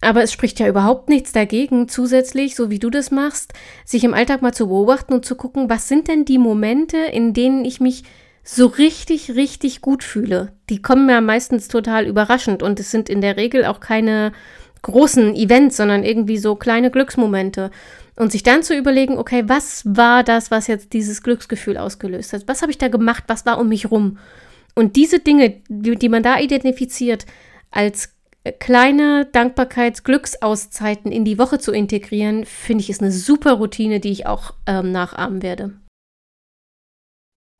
[0.00, 3.52] Aber es spricht ja überhaupt nichts dagegen, zusätzlich, so wie du das machst,
[3.84, 7.34] sich im Alltag mal zu beobachten und zu gucken, was sind denn die Momente, in
[7.34, 8.04] denen ich mich
[8.44, 10.52] so richtig, richtig gut fühle.
[10.70, 14.32] Die kommen mir meistens total überraschend und es sind in der Regel auch keine
[14.82, 17.70] großen Events, sondern irgendwie so kleine Glücksmomente.
[18.16, 22.44] Und sich dann zu überlegen, okay, was war das, was jetzt dieses Glücksgefühl ausgelöst hat?
[22.46, 23.24] Was habe ich da gemacht?
[23.26, 24.18] Was war um mich rum?
[24.74, 27.26] Und diese Dinge, die, die man da identifiziert,
[27.70, 28.14] als
[28.52, 34.26] kleine Dankbarkeits-Glücksauszeiten in die Woche zu integrieren, finde ich, ist eine super Routine, die ich
[34.26, 35.80] auch ähm, nachahmen werde.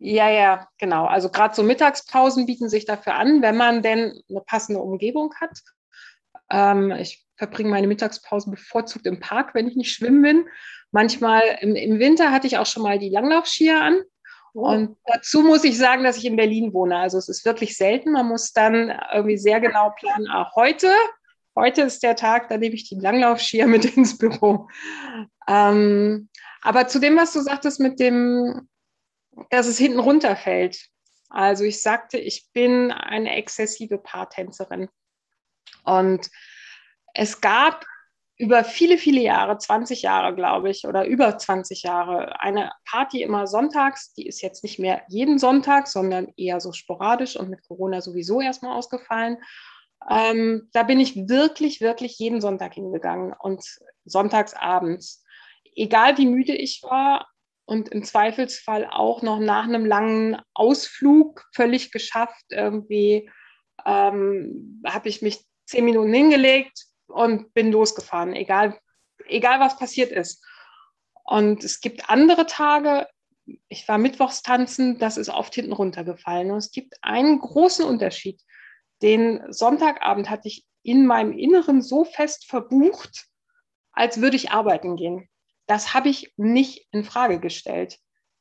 [0.00, 1.06] Ja, ja, genau.
[1.06, 5.60] Also gerade so Mittagspausen bieten sich dafür an, wenn man denn eine passende Umgebung hat.
[6.50, 10.48] Ähm, ich verbringe meine Mittagspausen bevorzugt im Park, wenn ich nicht schwimmen bin.
[10.92, 14.00] Manchmal im, im Winter hatte ich auch schon mal die Langlaufskier an.
[14.54, 14.68] Oh.
[14.68, 16.96] Und dazu muss ich sagen, dass ich in Berlin wohne.
[16.96, 18.12] Also es ist wirklich selten.
[18.12, 20.92] Man muss dann irgendwie sehr genau planen, ah, heute,
[21.54, 24.68] heute ist der Tag, da nehme ich die Langlaufskier mit ins Büro.
[25.46, 26.28] Ähm,
[26.62, 28.68] aber zu dem, was du sagtest mit dem,
[29.50, 30.88] dass es hinten runterfällt.
[31.30, 34.88] Also ich sagte, ich bin eine exzessive Paartänzerin.
[35.84, 36.30] Und
[37.14, 37.84] es gab
[38.38, 43.48] über viele, viele Jahre, 20 Jahre, glaube ich, oder über 20 Jahre, eine Party immer
[43.48, 44.12] sonntags.
[44.14, 48.40] Die ist jetzt nicht mehr jeden Sonntag, sondern eher so sporadisch und mit Corona sowieso
[48.40, 49.38] erstmal ausgefallen.
[50.08, 53.64] Ähm, da bin ich wirklich, wirklich jeden Sonntag hingegangen und
[54.04, 55.24] sonntags abends.
[55.74, 57.26] Egal wie müde ich war,
[57.68, 62.46] und im Zweifelsfall auch noch nach einem langen Ausflug völlig geschafft.
[62.48, 63.30] Irgendwie
[63.84, 68.78] ähm, habe ich mich zehn Minuten hingelegt und bin losgefahren, egal,
[69.26, 70.44] egal was passiert ist.
[71.24, 73.06] Und es gibt andere Tage,
[73.68, 76.50] ich war mittwochs tanzen, das ist oft hinten runtergefallen.
[76.50, 78.40] Und es gibt einen großen Unterschied.
[79.02, 83.26] Den Sonntagabend hatte ich in meinem Inneren so fest verbucht,
[83.92, 85.28] als würde ich arbeiten gehen.
[85.66, 87.98] Das habe ich nicht in Frage gestellt.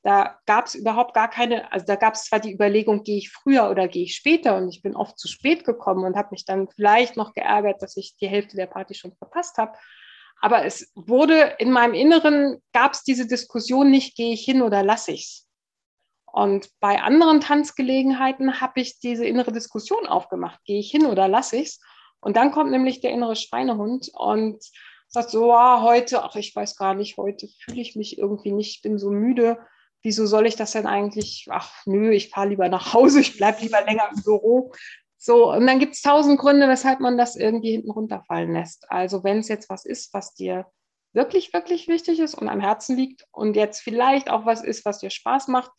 [0.07, 3.29] Da gab es überhaupt gar keine, also da gab es zwar die Überlegung, gehe ich
[3.29, 6.45] früher oder gehe ich später und ich bin oft zu spät gekommen und habe mich
[6.45, 9.77] dann vielleicht noch geärgert, dass ich die Hälfte der Party schon verpasst habe.
[10.39, 14.81] Aber es wurde in meinem Inneren, gab es diese Diskussion nicht, gehe ich hin oder
[14.81, 15.47] lasse ich es.
[16.25, 21.57] Und bei anderen Tanzgelegenheiten habe ich diese innere Diskussion aufgemacht, gehe ich hin oder lasse
[21.57, 21.81] ich es.
[22.21, 24.63] Und dann kommt nämlich der innere Schweinehund und
[25.09, 28.83] sagt so, ah, heute, ach, ich weiß gar nicht, heute fühle ich mich irgendwie nicht,
[28.83, 29.57] bin so müde.
[30.03, 31.47] Wieso soll ich das denn eigentlich?
[31.49, 34.73] Ach, nö, ich fahre lieber nach Hause, ich bleibe lieber länger im Büro.
[35.17, 38.89] So, und dann gibt es tausend Gründe, weshalb man das irgendwie hinten runterfallen lässt.
[38.91, 40.67] Also, wenn es jetzt was ist, was dir
[41.13, 44.99] wirklich, wirklich wichtig ist und am Herzen liegt und jetzt vielleicht auch was ist, was
[44.99, 45.71] dir Spaß macht,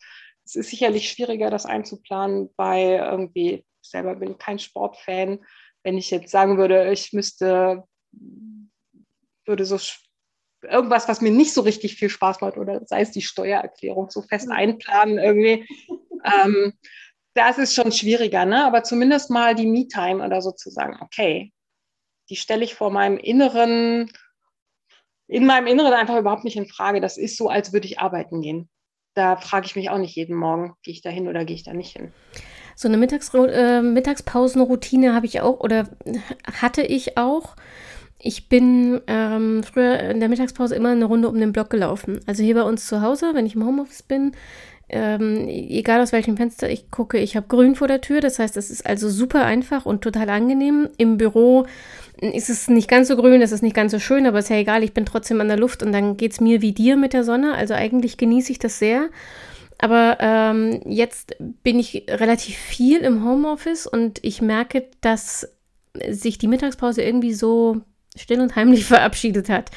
[0.45, 5.45] es ist sicherlich schwieriger, das einzuplanen bei irgendwie, ich selber bin kein Sportfan,
[5.83, 7.83] wenn ich jetzt sagen würde, ich müsste,
[9.45, 9.77] würde so
[10.61, 14.21] irgendwas, was mir nicht so richtig viel Spaß macht, oder sei es die Steuererklärung, so
[14.21, 15.67] fest einplanen irgendwie.
[16.23, 16.73] ähm,
[17.33, 18.65] das ist schon schwieriger, ne?
[18.65, 21.53] aber zumindest mal die Me-Time oder so zu sagen, okay,
[22.29, 24.11] die stelle ich vor meinem Inneren,
[25.27, 27.01] in meinem Inneren einfach überhaupt nicht in Frage.
[27.01, 28.69] Das ist so, als würde ich arbeiten gehen.
[29.15, 31.63] Da frage ich mich auch nicht jeden Morgen, gehe ich da hin oder gehe ich
[31.63, 32.13] da nicht hin.
[32.75, 35.89] So eine Mittags äh, Mittagspausenroutine habe ich auch oder
[36.61, 37.55] hatte ich auch.
[38.21, 42.19] Ich bin ähm, früher in der Mittagspause immer eine Runde um den Block gelaufen.
[42.25, 44.33] Also hier bei uns zu Hause, wenn ich im Homeoffice bin,
[44.89, 48.19] ähm, egal aus welchem Fenster ich gucke, ich habe grün vor der Tür.
[48.19, 50.89] Das heißt, es ist also super einfach und total angenehm.
[50.97, 51.65] Im Büro
[52.19, 54.57] ist es nicht ganz so grün, es ist nicht ganz so schön, aber ist ja
[54.57, 57.13] egal, ich bin trotzdem an der Luft und dann geht es mir wie dir mit
[57.13, 57.53] der Sonne.
[57.53, 59.09] Also eigentlich genieße ich das sehr.
[59.77, 65.47] Aber ähm, jetzt bin ich relativ viel im Homeoffice und ich merke, dass
[66.09, 67.81] sich die Mittagspause irgendwie so
[68.17, 69.71] still und heimlich verabschiedet hat.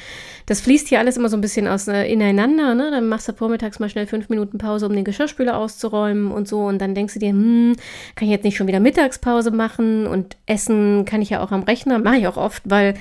[0.45, 2.75] Das fließt hier alles immer so ein bisschen aus äh, ineinander.
[2.75, 2.91] Ne?
[2.91, 6.65] Dann machst du vormittags mal schnell fünf Minuten Pause, um den Geschirrspüler auszuräumen und so.
[6.65, 7.75] Und dann denkst du dir, hm,
[8.15, 10.05] kann ich jetzt nicht schon wieder Mittagspause machen?
[10.07, 11.99] Und essen kann ich ja auch am Rechner.
[11.99, 12.95] Mache ich auch oft, weil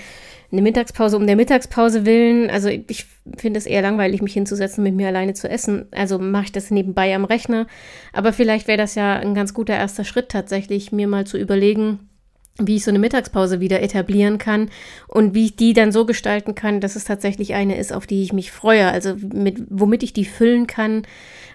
[0.52, 2.50] eine Mittagspause um der Mittagspause willen.
[2.50, 3.06] Also ich
[3.38, 5.86] finde es eher langweilig, mich hinzusetzen, mit mir alleine zu essen.
[5.92, 7.66] Also mache ich das nebenbei am Rechner.
[8.12, 12.10] Aber vielleicht wäre das ja ein ganz guter erster Schritt tatsächlich, mir mal zu überlegen,
[12.58, 14.70] wie ich so eine Mittagspause wieder etablieren kann
[15.08, 18.22] und wie ich die dann so gestalten kann, dass es tatsächlich eine ist, auf die
[18.22, 18.88] ich mich freue.
[18.88, 21.06] Also mit, womit ich die füllen kann,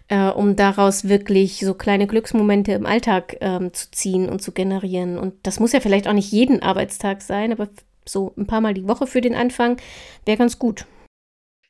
[0.07, 5.17] äh, um daraus wirklich so kleine Glücksmomente im Alltag ähm, zu ziehen und zu generieren.
[5.17, 7.69] Und das muss ja vielleicht auch nicht jeden Arbeitstag sein, aber
[8.05, 9.77] so ein paar Mal die Woche für den Anfang
[10.25, 10.85] wäre ganz gut.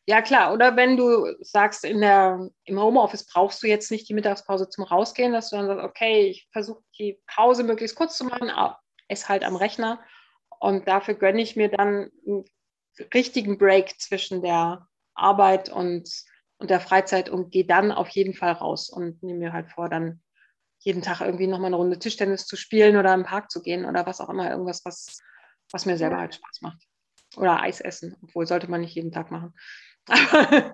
[0.09, 0.53] Ja, klar.
[0.53, 4.85] Oder wenn du sagst, in der, im Homeoffice brauchst du jetzt nicht die Mittagspause zum
[4.85, 8.49] Rausgehen, dass du dann sagst, okay, ich versuche die Pause möglichst kurz zu machen,
[9.07, 9.99] ist halt am Rechner.
[10.59, 12.45] Und dafür gönne ich mir dann einen
[13.13, 16.09] richtigen Break zwischen der Arbeit und,
[16.57, 19.89] und der Freizeit und gehe dann auf jeden Fall raus und nehme mir halt vor,
[19.89, 20.21] dann
[20.79, 24.05] jeden Tag irgendwie nochmal eine Runde Tischtennis zu spielen oder im Park zu gehen oder
[24.05, 25.21] was auch immer, irgendwas, was
[25.71, 26.87] was mir selber halt Spaß macht.
[27.35, 29.53] Oder Eis essen, obwohl sollte man nicht jeden Tag machen.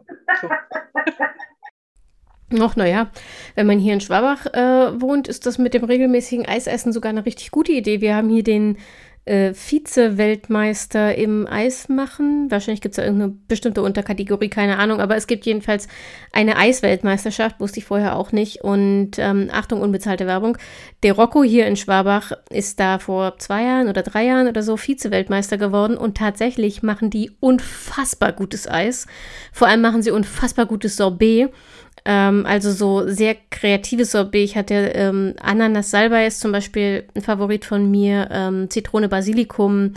[2.54, 3.10] Noch, naja,
[3.56, 7.26] wenn man hier in Schwabach äh, wohnt, ist das mit dem regelmäßigen Eisessen sogar eine
[7.26, 8.00] richtig gute Idee.
[8.00, 8.78] Wir haben hier den
[9.26, 12.52] äh, Vize-Weltmeister im Eismachen.
[12.52, 15.88] Wahrscheinlich gibt es da irgendeine bestimmte Unterkategorie, keine Ahnung, aber es gibt jedenfalls
[16.34, 18.64] eine Eisweltmeisterschaft, wusste ich vorher auch nicht.
[18.64, 20.58] Und ähm, Achtung, unbezahlte Werbung.
[21.04, 24.76] Der Rocco hier in Schwabach ist da vor zwei Jahren oder drei Jahren oder so
[24.76, 29.08] Vize-Weltmeister geworden und tatsächlich machen die unfassbar gutes Eis.
[29.54, 31.50] Vor allem machen sie unfassbar gutes Sorbet.
[32.06, 34.44] Ähm, also so sehr kreatives Sorbet.
[34.44, 38.28] Ich hatte ähm, Ananas Salbei ist zum Beispiel ein Favorit von mir.
[38.32, 39.94] Ähm, Zitrone Basilikum,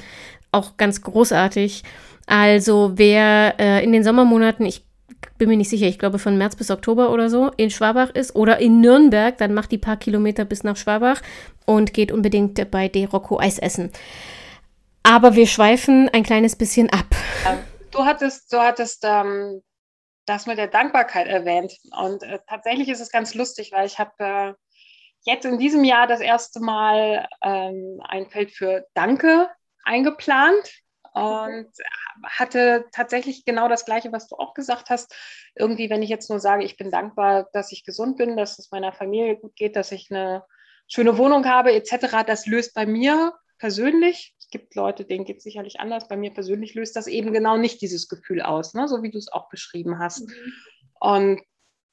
[0.52, 1.82] auch ganz großartig.
[2.26, 4.84] Also wer äh, in den Sommermonaten, ich
[5.38, 8.34] bin mir nicht sicher, ich glaube von März bis Oktober oder so, in Schwabach ist
[8.34, 11.20] oder in Nürnberg, dann macht die paar Kilometer bis nach Schwabach
[11.66, 13.90] und geht unbedingt bei De Rocco Eis essen.
[15.02, 17.06] Aber wir schweifen ein kleines bisschen ab.
[17.92, 19.62] Du hattest, du hattest ähm,
[20.26, 21.72] das mit der Dankbarkeit erwähnt.
[21.96, 24.52] Und äh, tatsächlich ist es ganz lustig, weil ich habe äh,
[25.22, 29.48] jetzt in diesem Jahr das erste Mal ähm, ein Feld für Danke
[29.84, 31.68] eingeplant und
[32.24, 35.14] hatte tatsächlich genau das Gleiche, was du auch gesagt hast.
[35.54, 38.70] Irgendwie, wenn ich jetzt nur sage, ich bin dankbar, dass ich gesund bin, dass es
[38.70, 40.44] meiner Familie gut geht, dass ich eine
[40.88, 45.44] schöne Wohnung habe, etc., das löst bei mir persönlich, es gibt Leute, denen geht es
[45.44, 48.88] sicherlich anders, bei mir persönlich löst das eben genau nicht dieses Gefühl aus, ne?
[48.88, 50.28] so wie du es auch beschrieben hast.
[50.28, 50.52] Mhm.
[51.00, 51.40] Und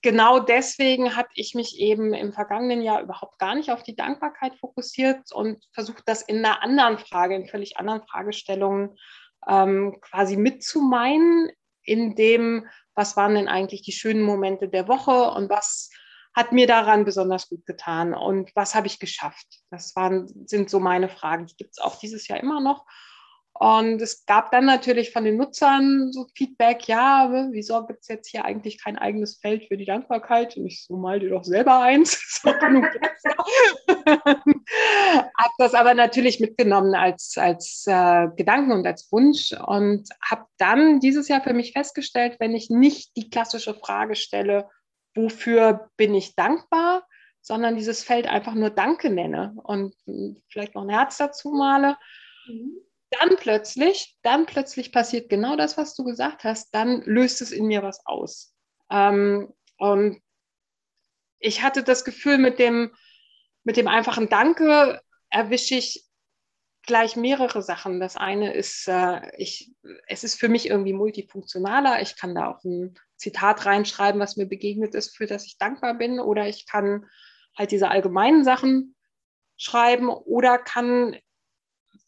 [0.01, 4.55] genau deswegen hatte ich mich eben im vergangenen Jahr überhaupt gar nicht auf die Dankbarkeit
[4.55, 8.97] fokussiert und versucht, das in einer anderen Frage, in völlig anderen Fragestellungen
[9.47, 11.49] ähm, quasi mitzumeinen,
[11.83, 15.89] in dem, was waren denn eigentlich die schönen Momente der Woche und was
[16.35, 19.47] hat mir daran besonders gut getan und was habe ich geschafft?
[19.69, 21.45] Das waren, sind so meine Fragen.
[21.45, 22.85] Die gibt es auch dieses Jahr immer noch.
[23.55, 28.29] Und es gab dann natürlich von den Nutzern so Feedback, ja, wieso gibt es jetzt
[28.29, 30.57] hier eigentlich kein eigenes Feld für die Dankbarkeit?
[30.57, 32.41] Und ich so, mal dir doch selber eins.
[34.03, 40.99] Habe das aber natürlich mitgenommen als, als äh, Gedanken und als Wunsch und habe dann
[40.99, 44.67] dieses Jahr für mich festgestellt, wenn ich nicht die klassische Frage stelle,
[45.15, 47.07] wofür bin ich dankbar,
[47.41, 49.95] sondern dieses Feld einfach nur Danke nenne und
[50.49, 51.97] vielleicht noch ein Herz dazu male.
[52.47, 52.83] Mhm
[53.19, 57.65] dann plötzlich, dann plötzlich passiert genau das, was du gesagt hast, dann löst es in
[57.65, 58.55] mir was aus.
[58.89, 60.21] Ähm, und
[61.39, 62.91] ich hatte das Gefühl, mit dem,
[63.63, 66.05] mit dem einfachen Danke erwische ich
[66.85, 67.99] gleich mehrere Sachen.
[67.99, 69.71] Das eine ist, äh, ich,
[70.07, 72.01] es ist für mich irgendwie multifunktionaler.
[72.01, 75.95] Ich kann da auch ein Zitat reinschreiben, was mir begegnet ist, für das ich dankbar
[75.95, 76.19] bin.
[76.19, 77.05] Oder ich kann
[77.57, 78.95] halt diese allgemeinen Sachen
[79.57, 81.17] schreiben oder kann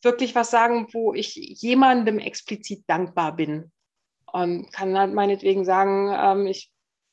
[0.01, 3.71] wirklich was sagen, wo ich jemandem explizit dankbar bin.
[4.32, 6.69] Und kann halt meinetwegen sagen, ähm, ich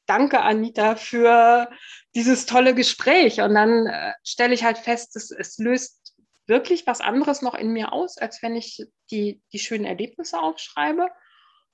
[0.07, 1.71] danke Anita für
[2.15, 3.41] dieses tolle Gespräch.
[3.41, 6.02] Und dann äh, stelle ich halt fest, dass es löst
[6.47, 11.09] wirklich was anderes noch in mir aus, als wenn ich die, die schönen Erlebnisse aufschreibe.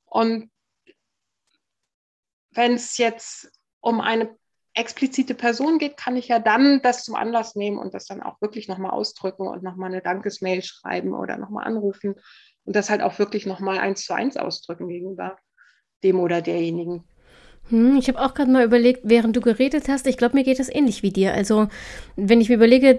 [0.04, 0.50] Und
[2.50, 3.50] wenn es jetzt
[3.80, 4.36] um eine
[4.74, 8.40] explizite Person geht, kann ich ja dann das zum Anlass nehmen und das dann auch
[8.40, 12.14] wirklich nochmal ausdrücken und nochmal eine Dankesmail schreiben oder nochmal anrufen
[12.64, 15.36] und das halt auch wirklich nochmal eins zu eins ausdrücken gegenüber
[16.04, 17.04] dem oder derjenigen.
[17.70, 20.58] Hm, ich habe auch gerade mal überlegt, während du geredet hast, ich glaube, mir geht
[20.58, 21.34] das ähnlich wie dir.
[21.34, 21.68] Also,
[22.16, 22.98] wenn ich mir überlege,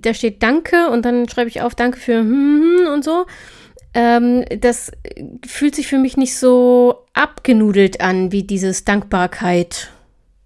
[0.00, 3.26] da steht Danke und dann schreibe ich auf Danke für hm, hm und so.
[3.94, 4.92] Ähm, das
[5.46, 9.90] fühlt sich für mich nicht so abgenudelt an wie dieses Dankbarkeit.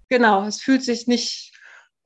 [0.09, 1.51] Genau, es fühlt sich nicht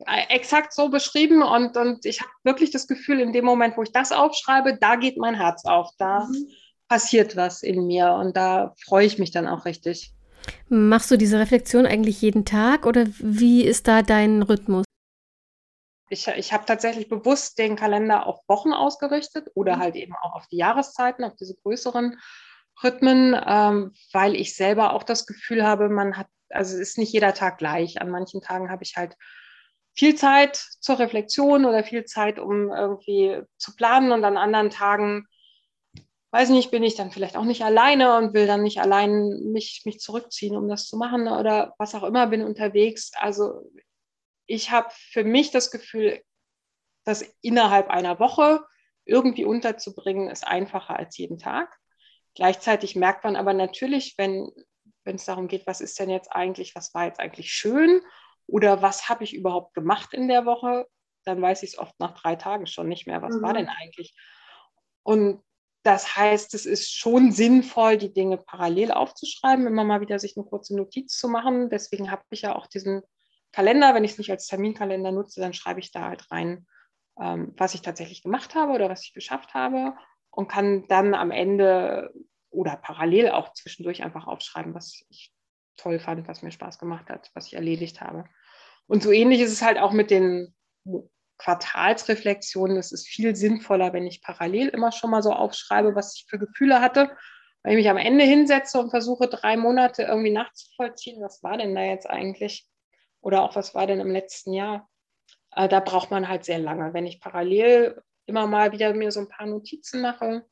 [0.06, 3.84] äh, exakt so beschrieben und, und ich habe wirklich das Gefühl, in dem Moment, wo
[3.84, 6.48] ich das aufschreibe, da geht mein Herz auf, da mhm.
[6.88, 10.14] passiert was in mir und da freue ich mich dann auch richtig.
[10.70, 14.86] Machst du diese Reflexion eigentlich jeden Tag oder wie ist da dein Rhythmus?
[16.10, 19.80] Ich, ich habe tatsächlich bewusst den Kalender auf Wochen ausgerichtet oder mhm.
[19.82, 22.18] halt eben auch auf die Jahreszeiten, auf diese größeren
[22.84, 27.34] Rhythmen, ähm, weil ich selber auch das Gefühl habe, man hat also ist nicht jeder
[27.34, 28.02] Tag gleich.
[28.02, 29.16] An manchen Tagen habe ich halt
[29.94, 35.26] viel Zeit zur Reflexion oder viel Zeit, um irgendwie zu planen und an anderen Tagen,
[36.32, 39.84] weiß nicht, bin ich dann vielleicht auch nicht alleine und will dann nicht allein mich,
[39.86, 43.12] mich zurückziehen, um das zu machen oder was auch immer, bin unterwegs.
[43.16, 43.72] Also
[44.46, 46.22] ich habe für mich das Gefühl,
[47.06, 48.62] das innerhalb einer Woche
[49.06, 51.74] irgendwie unterzubringen, ist einfacher als jeden Tag.
[52.36, 54.52] Gleichzeitig merkt man aber natürlich, wenn
[55.08, 58.02] wenn es darum geht, was ist denn jetzt eigentlich, was war jetzt eigentlich schön
[58.46, 60.86] oder was habe ich überhaupt gemacht in der Woche,
[61.24, 63.42] dann weiß ich es oft nach drei Tagen schon nicht mehr, was mhm.
[63.42, 64.14] war denn eigentlich.
[65.04, 65.42] Und
[65.88, 70.46] das heißt, es ist schon sinnvoll, die Dinge parallel aufzuschreiben, immer mal wieder sich eine
[70.46, 71.70] kurze Notiz zu machen.
[71.70, 73.04] Deswegen habe ich ja auch diesen
[73.54, 73.96] Kalender.
[73.96, 76.68] Wenn ich es nicht als Terminkalender nutze, dann schreibe ich da halt rein,
[77.18, 79.96] ähm, was ich tatsächlich gemacht habe oder was ich geschafft habe
[80.30, 82.14] und kann dann am Ende
[82.50, 85.32] oder parallel auch zwischendurch einfach aufschreiben, was ich
[85.78, 88.26] toll fand, was mir Spaß gemacht hat, was ich erledigt habe.
[88.88, 90.54] Und so ähnlich ist es halt auch mit den
[91.38, 92.78] Quartalsreflexionen.
[92.78, 96.40] Es ist viel sinnvoller, wenn ich parallel immer schon mal so aufschreibe, was ich für
[96.40, 97.16] Gefühle hatte,
[97.64, 101.76] weil ich mich am Ende hinsetze und versuche, drei Monate irgendwie nachzuvollziehen, was war denn
[101.76, 102.68] da jetzt eigentlich?
[103.22, 104.90] Oder auch, was war denn im letzten Jahr?
[105.56, 106.94] Äh, da braucht man halt sehr lange.
[106.94, 110.46] Wenn ich parallel immer mal wieder mir so ein paar Notizen mache,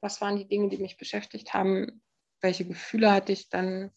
[0.00, 2.02] was waren die Dinge, die mich beschäftigt haben,
[2.40, 3.92] welche Gefühle hatte ich, dann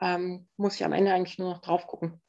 [0.00, 2.20] ähm, muss ich am Ende eigentlich nur noch drauf gucken.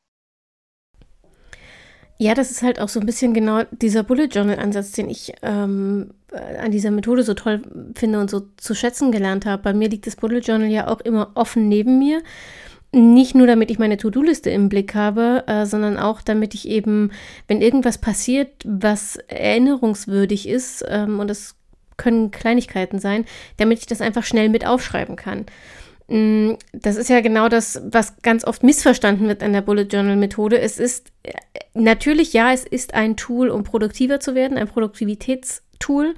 [2.19, 6.11] Ja, das ist halt auch so ein bisschen genau dieser Bullet Journal-Ansatz, den ich ähm,
[6.31, 7.61] an dieser Methode so toll
[7.95, 9.61] finde und so zu schätzen gelernt habe.
[9.61, 12.23] Bei mir liegt das Bullet Journal ja auch immer offen neben mir.
[12.91, 17.11] Nicht nur, damit ich meine To-Do-Liste im Blick habe, äh, sondern auch, damit ich eben,
[17.47, 21.55] wenn irgendwas passiert, was erinnerungswürdig ist, ähm, und das
[21.97, 23.25] können Kleinigkeiten sein,
[23.57, 25.45] damit ich das einfach schnell mit aufschreiben kann.
[26.07, 30.15] Mm, das ist ja genau das, was ganz oft missverstanden wird an der Bullet Journal
[30.15, 30.59] Methode.
[30.59, 31.33] Es ist äh,
[31.73, 36.15] natürlich, ja, es ist ein Tool, um produktiver zu werden, ein Produktivitätstool,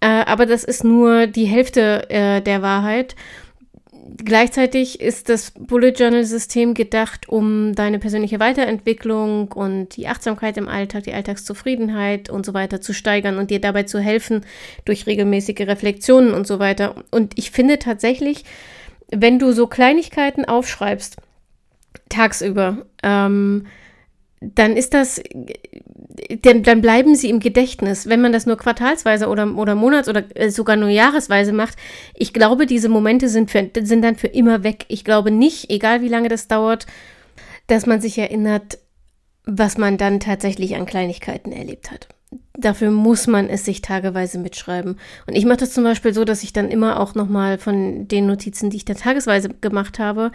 [0.00, 3.14] äh, aber das ist nur die Hälfte äh, der Wahrheit.
[4.24, 10.68] gleichzeitig ist das Bullet Journal System gedacht, um deine persönliche Weiterentwicklung und die Achtsamkeit im
[10.68, 14.44] Alltag, die Alltagszufriedenheit und so weiter zu steigern und dir dabei zu helfen
[14.84, 16.96] durch regelmäßige Reflexionen und so weiter.
[17.10, 18.44] Und ich finde tatsächlich,
[19.14, 21.16] wenn du so Kleinigkeiten aufschreibst,
[22.08, 23.66] tagsüber, ähm,
[24.40, 25.22] dann ist das,
[26.42, 28.08] dann, dann, bleiben sie im Gedächtnis.
[28.08, 31.76] Wenn man das nur quartalsweise oder, oder monats- oder äh, sogar nur jahresweise macht,
[32.14, 34.84] ich glaube, diese Momente sind, für, sind dann für immer weg.
[34.88, 36.86] Ich glaube nicht, egal wie lange das dauert,
[37.68, 38.78] dass man sich erinnert,
[39.44, 42.08] was man dann tatsächlich an Kleinigkeiten erlebt hat.
[42.62, 44.98] Dafür muss man es sich tageweise mitschreiben.
[45.26, 48.26] Und ich mache das zum Beispiel so, dass ich dann immer auch nochmal von den
[48.26, 50.32] Notizen, die ich da tagesweise gemacht habe,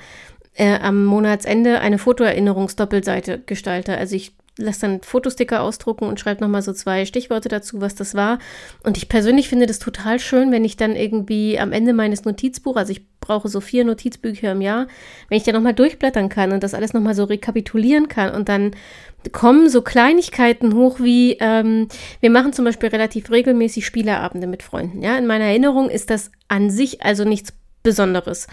[0.54, 3.98] äh, am Monatsende eine Fotoerinnerungsdoppelseite gestalte.
[3.98, 8.16] Also ich lasse dann Fotosticker ausdrucken und schreibe nochmal so zwei Stichworte dazu, was das
[8.16, 8.40] war.
[8.84, 12.78] Und ich persönlich finde das total schön, wenn ich dann irgendwie am Ende meines Notizbuchs,
[12.78, 14.88] also ich brauche so vier Notizbücher im Jahr,
[15.30, 18.72] wenn ich dann nochmal durchblättern kann und das alles nochmal so rekapitulieren kann und dann
[19.32, 21.88] kommen so Kleinigkeiten hoch wie, ähm,
[22.22, 25.02] wir machen zum Beispiel relativ regelmäßig Spieleabende mit Freunden.
[25.02, 27.54] Ja, in meiner Erinnerung ist das an sich also nichts
[27.84, 28.48] Besonderes.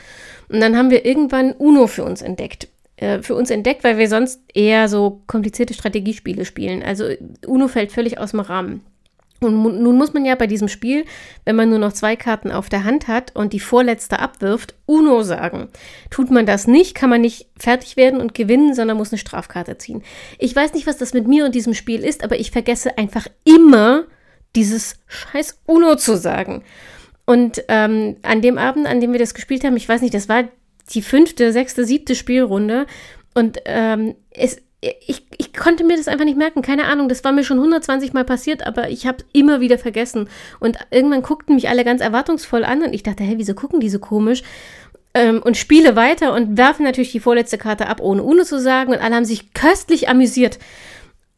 [0.48, 2.68] Und dann haben wir irgendwann Uno für uns entdeckt.
[2.96, 6.82] Äh, für uns entdeckt, weil wir sonst eher so komplizierte Strategiespiele spielen.
[6.82, 7.08] Also
[7.46, 8.82] Uno fällt völlig aus dem Rahmen.
[9.44, 11.04] Und nun muss man ja bei diesem Spiel,
[11.44, 15.22] wenn man nur noch zwei Karten auf der Hand hat und die vorletzte abwirft, Uno
[15.22, 15.68] sagen.
[16.10, 19.78] Tut man das nicht, kann man nicht fertig werden und gewinnen, sondern muss eine Strafkarte
[19.78, 20.02] ziehen.
[20.38, 23.26] Ich weiß nicht, was das mit mir und diesem Spiel ist, aber ich vergesse einfach
[23.44, 24.04] immer
[24.56, 26.62] dieses scheiß Uno zu sagen.
[27.26, 30.28] Und ähm, an dem Abend, an dem wir das gespielt haben, ich weiß nicht, das
[30.28, 30.44] war
[30.92, 32.86] die fünfte, sechste, siebte Spielrunde.
[33.34, 34.60] Und ähm, es,
[35.06, 36.62] ich, ich konnte mir das einfach nicht merken.
[36.62, 40.28] Keine Ahnung, das war mir schon 120 Mal passiert, aber ich habe immer wieder vergessen.
[40.60, 43.90] Und irgendwann guckten mich alle ganz erwartungsvoll an und ich dachte, hey, wieso gucken die
[43.90, 44.42] so komisch?
[45.14, 48.92] Ähm, und spiele weiter und werfe natürlich die vorletzte Karte ab, ohne Uno zu sagen.
[48.92, 50.58] Und alle haben sich köstlich amüsiert.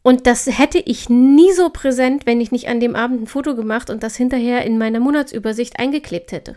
[0.02, 3.56] Und das hätte ich nie so präsent, wenn ich nicht an dem Abend ein Foto
[3.56, 6.56] gemacht und das hinterher in meiner Monatsübersicht eingeklebt hätte.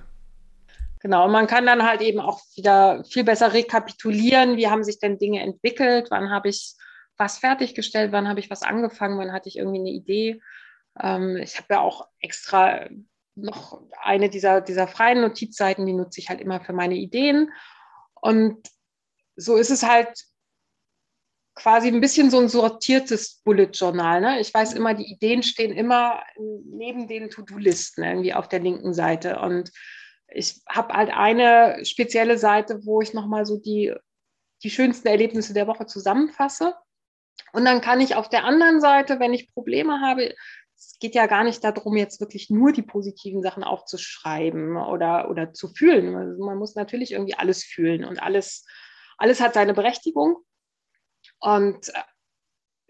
[0.99, 5.17] Genau, man kann dann halt eben auch wieder viel besser rekapitulieren, wie haben sich denn
[5.17, 6.75] Dinge entwickelt, wann habe ich
[7.17, 10.41] was fertiggestellt, wann habe ich was angefangen, wann hatte ich irgendwie eine Idee.
[10.99, 12.87] Ähm, ich habe ja auch extra
[13.35, 17.51] noch eine dieser, dieser freien Notizseiten, die nutze ich halt immer für meine Ideen.
[18.21, 18.67] Und
[19.37, 20.25] so ist es halt
[21.55, 24.21] quasi ein bisschen so ein sortiertes Bullet-Journal.
[24.21, 24.39] Ne?
[24.39, 29.39] Ich weiß immer, die Ideen stehen immer neben den To-Do-Listen irgendwie auf der linken Seite.
[29.39, 29.71] Und
[30.31, 33.93] ich habe halt eine spezielle Seite, wo ich nochmal so die,
[34.63, 36.75] die schönsten Erlebnisse der Woche zusammenfasse.
[37.53, 40.33] Und dann kann ich auf der anderen Seite, wenn ich Probleme habe,
[40.75, 45.53] es geht ja gar nicht darum, jetzt wirklich nur die positiven Sachen aufzuschreiben oder, oder
[45.53, 46.15] zu fühlen.
[46.15, 48.65] Also man muss natürlich irgendwie alles fühlen und alles,
[49.17, 50.37] alles hat seine Berechtigung.
[51.39, 51.91] Und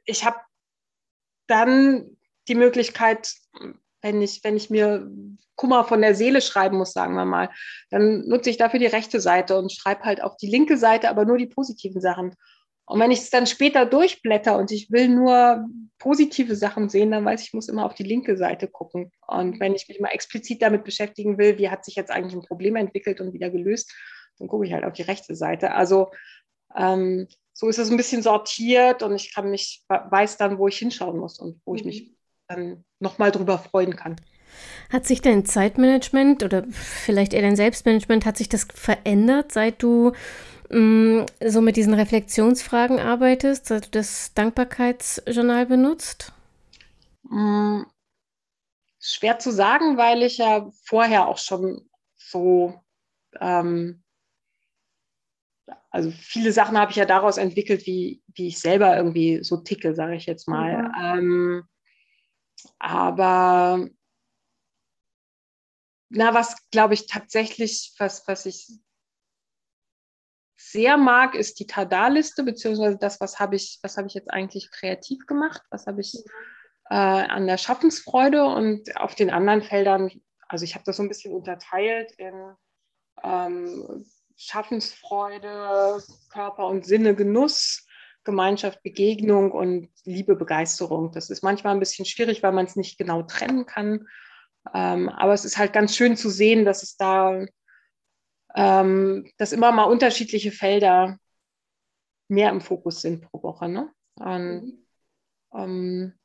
[0.05, 0.37] ich habe
[1.47, 2.17] dann
[2.47, 3.33] die Möglichkeit,
[4.01, 5.09] wenn ich, wenn ich mir
[5.55, 7.49] Kummer von der Seele schreiben muss, sagen wir mal,
[7.89, 11.25] dann nutze ich dafür die rechte Seite und schreibe halt auf die linke Seite, aber
[11.25, 12.35] nur die positiven Sachen.
[12.85, 15.67] Und wenn ich es dann später durchblätter und ich will nur
[15.99, 19.11] positive Sachen sehen, dann weiß ich, ich muss immer auf die linke Seite gucken.
[19.27, 22.47] Und wenn ich mich mal explizit damit beschäftigen will, wie hat sich jetzt eigentlich ein
[22.47, 23.93] Problem entwickelt und wieder gelöst,
[24.39, 25.73] dann gucke ich halt auf die rechte Seite.
[25.73, 26.09] Also
[26.75, 30.77] ähm, so ist es ein bisschen sortiert und ich kann mich, weiß dann, wo ich
[30.77, 32.15] hinschauen muss und wo ich mich mhm.
[32.49, 34.17] Dann nochmal drüber freuen kann.
[34.91, 40.13] Hat sich dein Zeitmanagement oder vielleicht eher dein Selbstmanagement, hat sich das verändert, seit du
[40.69, 46.33] mh, mm, so mit diesen Reflexionsfragen arbeitest, seit du das Dankbarkeitsjournal benutzt?
[47.29, 47.83] Mm,
[48.99, 51.87] schwer zu sagen, weil ich ja vorher auch schon
[52.17, 52.73] so
[53.39, 54.03] ähm,
[55.91, 59.95] also viele Sachen habe ich ja daraus entwickelt, wie, wie ich selber irgendwie so ticke,
[59.95, 60.83] sage ich jetzt mal.
[60.83, 60.93] Mhm.
[61.01, 61.63] Ähm,
[62.79, 63.87] aber
[66.09, 68.67] na, was glaube ich tatsächlich, was, was ich
[70.57, 74.71] sehr mag, ist die Tada-Liste, beziehungsweise das, was habe ich, was habe ich jetzt eigentlich
[74.71, 76.15] kreativ gemacht, was habe ich
[76.89, 80.11] äh, an der Schaffensfreude und auf den anderen Feldern,
[80.47, 82.55] also ich habe das so ein bisschen unterteilt in
[83.23, 84.05] ähm,
[84.35, 87.85] Schaffensfreude, Körper und Sinne, Genuss,
[88.29, 91.11] Gemeinschaft, Begegnung und Liebe, Begeisterung.
[91.11, 94.07] Das ist manchmal ein bisschen schwierig, weil man es nicht genau trennen kann.
[94.73, 97.45] Ähm, aber es ist halt ganz schön zu sehen, dass es da,
[98.55, 101.17] ähm, dass immer mal unterschiedliche Felder
[102.27, 103.67] mehr im Fokus sind pro Woche.
[103.69, 103.89] Ne?
[104.15, 104.85] Und,
[105.53, 106.18] ähm,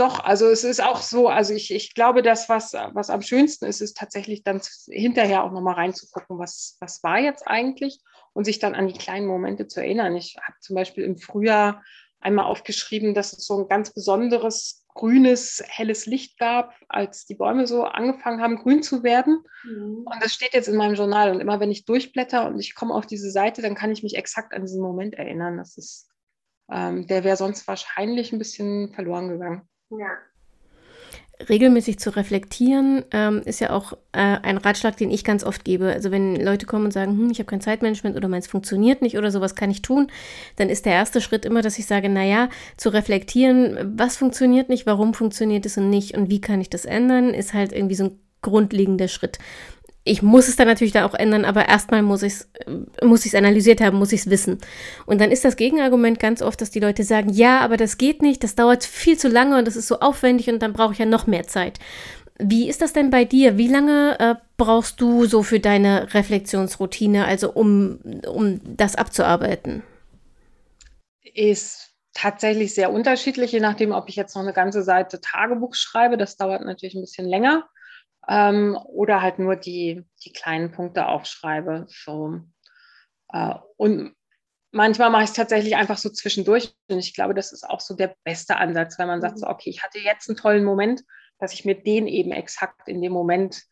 [0.00, 3.66] Doch, also es ist auch so, also ich, ich glaube, das, was, was am schönsten
[3.66, 8.00] ist, ist tatsächlich dann hinterher auch nochmal reinzugucken, was, was war jetzt eigentlich
[8.32, 10.16] und sich dann an die kleinen Momente zu erinnern.
[10.16, 11.82] Ich habe zum Beispiel im Frühjahr
[12.18, 17.66] einmal aufgeschrieben, dass es so ein ganz besonderes grünes, helles Licht gab, als die Bäume
[17.66, 19.44] so angefangen haben, grün zu werden.
[19.64, 20.06] Mhm.
[20.06, 21.30] Und das steht jetzt in meinem Journal.
[21.30, 24.16] Und immer wenn ich durchblätter und ich komme auf diese Seite, dann kann ich mich
[24.16, 25.58] exakt an diesen Moment erinnern.
[25.58, 26.08] Das ist,
[26.72, 29.69] ähm, der wäre sonst wahrscheinlich ein bisschen verloren gegangen.
[29.90, 30.18] Ja
[31.48, 35.92] regelmäßig zu reflektieren, ähm, ist ja auch äh, ein Ratschlag, den ich ganz oft gebe.
[35.92, 39.16] Also wenn Leute kommen und sagen, hm, ich habe kein Zeitmanagement oder meins funktioniert nicht
[39.16, 40.08] oder sowas kann ich tun,
[40.56, 44.86] dann ist der erste Schritt immer, dass ich sage, naja, zu reflektieren, was funktioniert nicht,
[44.86, 48.04] warum funktioniert es und nicht und wie kann ich das ändern, ist halt irgendwie so
[48.04, 49.38] ein grundlegender Schritt
[50.04, 52.48] ich muss es dann natürlich da auch ändern, aber erstmal muss ich es
[53.02, 54.58] muss ich's analysiert haben, muss ich es wissen.
[55.06, 58.22] Und dann ist das Gegenargument ganz oft, dass die Leute sagen, ja, aber das geht
[58.22, 60.98] nicht, das dauert viel zu lange und das ist so aufwendig und dann brauche ich
[60.98, 61.78] ja noch mehr Zeit.
[62.38, 63.58] Wie ist das denn bei dir?
[63.58, 69.82] Wie lange äh, brauchst du so für deine Reflexionsroutine, also um, um das abzuarbeiten?
[71.34, 76.16] Ist tatsächlich sehr unterschiedlich, je nachdem, ob ich jetzt noch eine ganze Seite Tagebuch schreibe.
[76.16, 77.68] Das dauert natürlich ein bisschen länger
[78.30, 81.86] ähm, oder halt nur die, die kleinen Punkte aufschreibe.
[81.88, 82.38] So.
[83.32, 84.14] Äh, und
[84.70, 86.72] manchmal mache ich es tatsächlich einfach so zwischendurch.
[86.88, 89.52] Und ich glaube, das ist auch so der beste Ansatz, wenn man sagt, so, mhm.
[89.52, 91.02] okay, ich hatte jetzt einen tollen Moment,
[91.40, 93.64] dass ich mir den eben exakt in dem Moment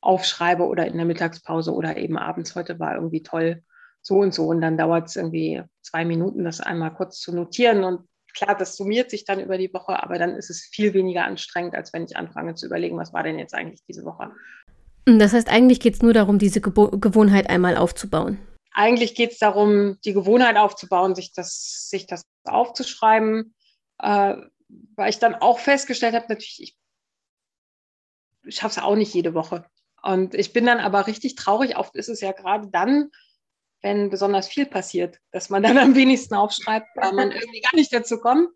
[0.00, 2.54] aufschreibe oder in der Mittagspause oder eben abends.
[2.54, 3.64] Heute war irgendwie toll,
[4.00, 4.46] so und so.
[4.46, 7.84] Und dann dauert es irgendwie zwei Minuten, das einmal kurz zu notieren.
[7.84, 11.24] Und klar, das summiert sich dann über die Woche, aber dann ist es viel weniger
[11.24, 14.30] anstrengend, als wenn ich anfange zu überlegen, was war denn jetzt eigentlich diese Woche.
[15.06, 18.38] Das heißt, eigentlich geht es nur darum, diese Gebo Gewohnheit einmal aufzubauen.
[18.72, 23.54] Eigentlich geht es darum, die Gewohnheit aufzubauen, sich das, sich das aufzuschreiben,
[23.98, 24.36] äh,
[24.96, 26.76] weil ich dann auch festgestellt habe, natürlich,
[28.44, 29.64] ich schaffe es auch nicht jede Woche.
[30.02, 31.76] Und ich bin dann aber richtig traurig.
[31.76, 33.10] Oft ist es ja gerade dann,
[33.86, 37.92] wenn besonders viel passiert, dass man dann am wenigsten aufschreibt, weil man irgendwie gar nicht
[37.92, 38.48] dazu kommt.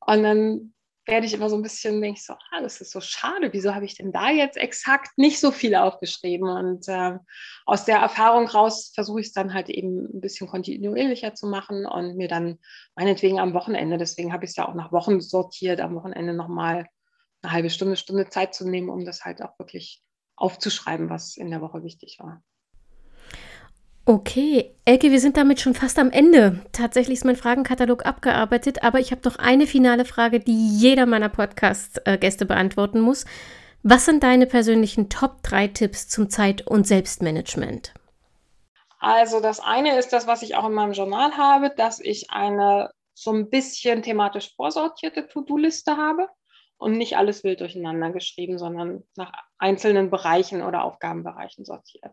[0.00, 0.74] Und dann
[1.06, 3.74] werde ich immer so ein bisschen, denke ich so, ah, das ist so schade, wieso
[3.74, 6.48] habe ich denn da jetzt exakt nicht so viel aufgeschrieben?
[6.48, 7.18] Und äh,
[7.66, 11.86] aus der Erfahrung raus versuche ich es dann halt eben ein bisschen kontinuierlicher zu machen
[11.86, 12.58] und mir dann
[12.96, 16.86] meinetwegen am Wochenende, deswegen habe ich es ja auch nach Wochen sortiert, am Wochenende nochmal
[17.42, 20.02] eine halbe Stunde, Stunde Zeit zu nehmen, um das halt auch wirklich
[20.36, 22.42] aufzuschreiben, was in der Woche wichtig war.
[24.06, 26.60] Okay, Elke, wir sind damit schon fast am Ende.
[26.72, 31.30] Tatsächlich ist mein Fragenkatalog abgearbeitet, aber ich habe noch eine finale Frage, die jeder meiner
[31.30, 33.24] Podcast-Gäste beantworten muss.
[33.82, 37.94] Was sind deine persönlichen Top 3 Tipps zum Zeit- und Selbstmanagement?
[38.98, 42.90] Also das eine ist das, was ich auch in meinem Journal habe, dass ich eine
[43.14, 46.28] so ein bisschen thematisch vorsortierte To-Do-Liste habe
[46.76, 52.12] und nicht alles wild durcheinander geschrieben, sondern nach einzelnen Bereichen oder Aufgabenbereichen sortiert.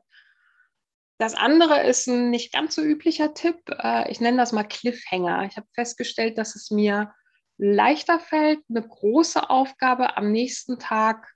[1.22, 3.57] Das andere ist ein nicht ganz so üblicher Tipp.
[3.69, 5.45] Äh, ich nenne das mal Cliffhanger.
[5.45, 7.13] Ich habe festgestellt, dass es mir
[7.59, 11.32] leichter fällt, eine große Aufgabe am nächsten Tag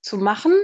[0.00, 0.54] zu machen,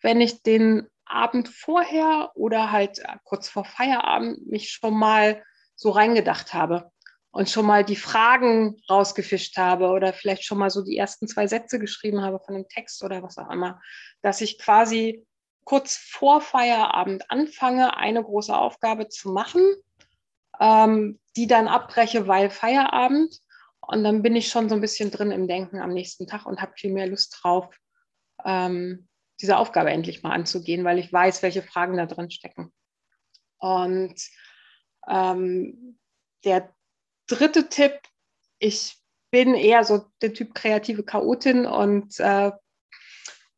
[0.00, 5.44] wenn ich den Abend vorher oder halt äh, kurz vor Feierabend mich schon mal
[5.76, 6.90] so reingedacht habe
[7.32, 11.46] und schon mal die Fragen rausgefischt habe oder vielleicht schon mal so die ersten zwei
[11.46, 13.78] Sätze geschrieben habe von dem Text oder was auch immer,
[14.22, 15.27] dass ich quasi
[15.68, 19.62] kurz vor Feierabend anfange, eine große Aufgabe zu machen,
[20.60, 23.38] ähm, die dann abbreche, weil Feierabend.
[23.82, 26.62] Und dann bin ich schon so ein bisschen drin im Denken am nächsten Tag und
[26.62, 27.68] habe viel mehr Lust drauf,
[28.46, 29.08] ähm,
[29.42, 32.72] diese Aufgabe endlich mal anzugehen, weil ich weiß, welche Fragen da drin stecken.
[33.58, 34.16] Und
[35.06, 35.98] ähm,
[36.46, 36.74] der
[37.26, 38.00] dritte Tipp,
[38.58, 38.96] ich
[39.30, 42.52] bin eher so der Typ kreative Chaotin und äh,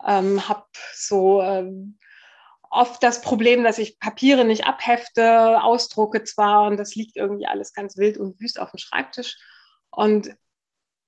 [0.07, 1.99] ähm, habe so ähm,
[2.71, 7.73] oft das Problem, dass ich Papiere nicht abhefte, ausdrucke zwar und das liegt irgendwie alles
[7.73, 9.37] ganz wild und wüst auf dem Schreibtisch.
[9.91, 10.31] Und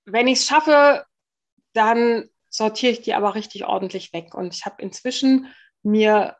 [0.05, 1.07] wenn ich es schaffe,
[1.73, 4.35] dann sortiere ich die aber richtig ordentlich weg.
[4.35, 5.47] Und ich habe inzwischen
[5.83, 6.37] mir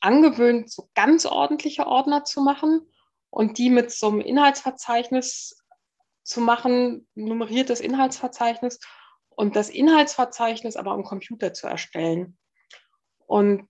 [0.00, 2.86] angewöhnt, so ganz ordentliche Ordner zu machen
[3.30, 5.62] und die mit so einem Inhaltsverzeichnis
[6.22, 8.80] zu machen, nummeriertes Inhaltsverzeichnis
[9.36, 12.36] und das Inhaltsverzeichnis aber am Computer zu erstellen.
[13.26, 13.68] Und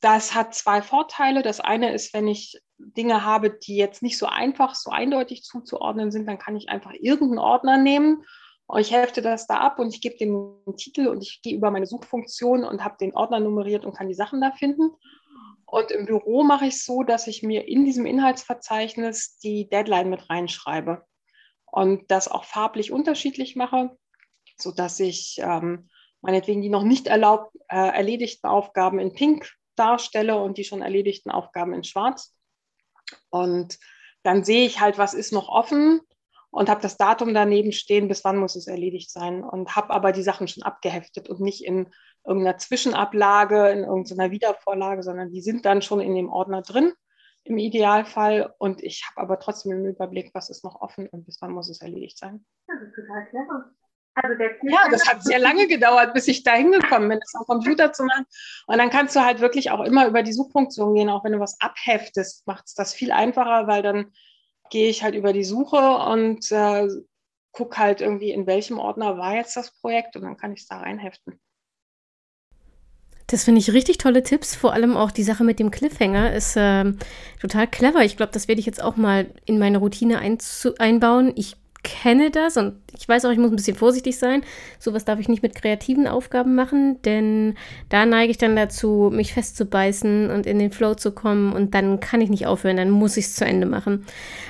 [0.00, 1.42] das hat zwei Vorteile.
[1.42, 6.10] Das eine ist, wenn ich Dinge habe, die jetzt nicht so einfach, so eindeutig zuzuordnen
[6.10, 8.24] sind, dann kann ich einfach irgendeinen Ordner nehmen
[8.78, 11.86] ich hefte das da ab und ich gebe einen Titel und ich gehe über meine
[11.86, 14.90] Suchfunktion und habe den Ordner nummeriert und kann die Sachen da finden.
[15.66, 20.08] Und im Büro mache ich es so, dass ich mir in diesem Inhaltsverzeichnis die Deadline
[20.08, 21.04] mit reinschreibe
[21.66, 23.96] und das auch farblich unterschiedlich mache
[24.56, 25.88] sodass ich ähm,
[26.20, 31.30] meinetwegen die noch nicht erlaubt, äh, erledigten Aufgaben in Pink darstelle und die schon erledigten
[31.30, 32.34] Aufgaben in Schwarz.
[33.30, 33.78] Und
[34.22, 36.00] dann sehe ich halt, was ist noch offen
[36.50, 40.12] und habe das Datum daneben stehen, bis wann muss es erledigt sein und habe aber
[40.12, 41.92] die Sachen schon abgeheftet und nicht in
[42.24, 46.92] irgendeiner Zwischenablage, in irgendeiner Wiedervorlage, sondern die sind dann schon in dem Ordner drin
[47.42, 51.42] im Idealfall und ich habe aber trotzdem im Überblick, was ist noch offen und bis
[51.42, 52.46] wann muss es erledigt sein.
[52.66, 53.70] Das ist total clever.
[54.14, 57.92] Also ja, das hat sehr lange gedauert, bis ich da hingekommen bin, das am Computer
[57.92, 58.24] zu machen.
[58.66, 61.40] Und dann kannst du halt wirklich auch immer über die Suchfunktion gehen, auch wenn du
[61.40, 64.12] was abheftest, macht es das viel einfacher, weil dann
[64.70, 66.86] gehe ich halt über die Suche und äh,
[67.52, 70.68] gucke halt irgendwie, in welchem Ordner war jetzt das Projekt und dann kann ich es
[70.68, 71.40] da reinheften.
[73.26, 74.54] Das finde ich richtig tolle Tipps.
[74.54, 76.92] Vor allem auch die Sache mit dem Cliffhanger ist äh,
[77.40, 78.04] total clever.
[78.04, 81.32] Ich glaube, das werde ich jetzt auch mal in meine Routine einbauen.
[81.34, 84.42] Ich kenne das und ich weiß auch, ich muss ein bisschen vorsichtig sein.
[84.78, 87.54] Sowas darf ich nicht mit kreativen Aufgaben machen, denn
[87.88, 92.00] da neige ich dann dazu, mich festzubeißen und in den Flow zu kommen und dann
[92.00, 94.06] kann ich nicht aufhören, dann muss ich es zu Ende machen.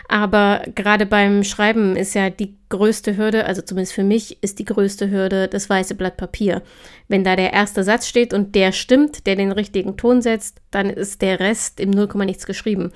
[0.09, 4.65] Aber gerade beim Schreiben ist ja die größte Hürde, also zumindest für mich ist die
[4.65, 6.63] größte Hürde das weiße Blatt Papier.
[7.09, 10.91] Wenn da der erste Satz steht und der stimmt, der den richtigen Ton setzt, dann
[10.91, 12.93] ist der Rest im Nullkomma nichts geschrieben.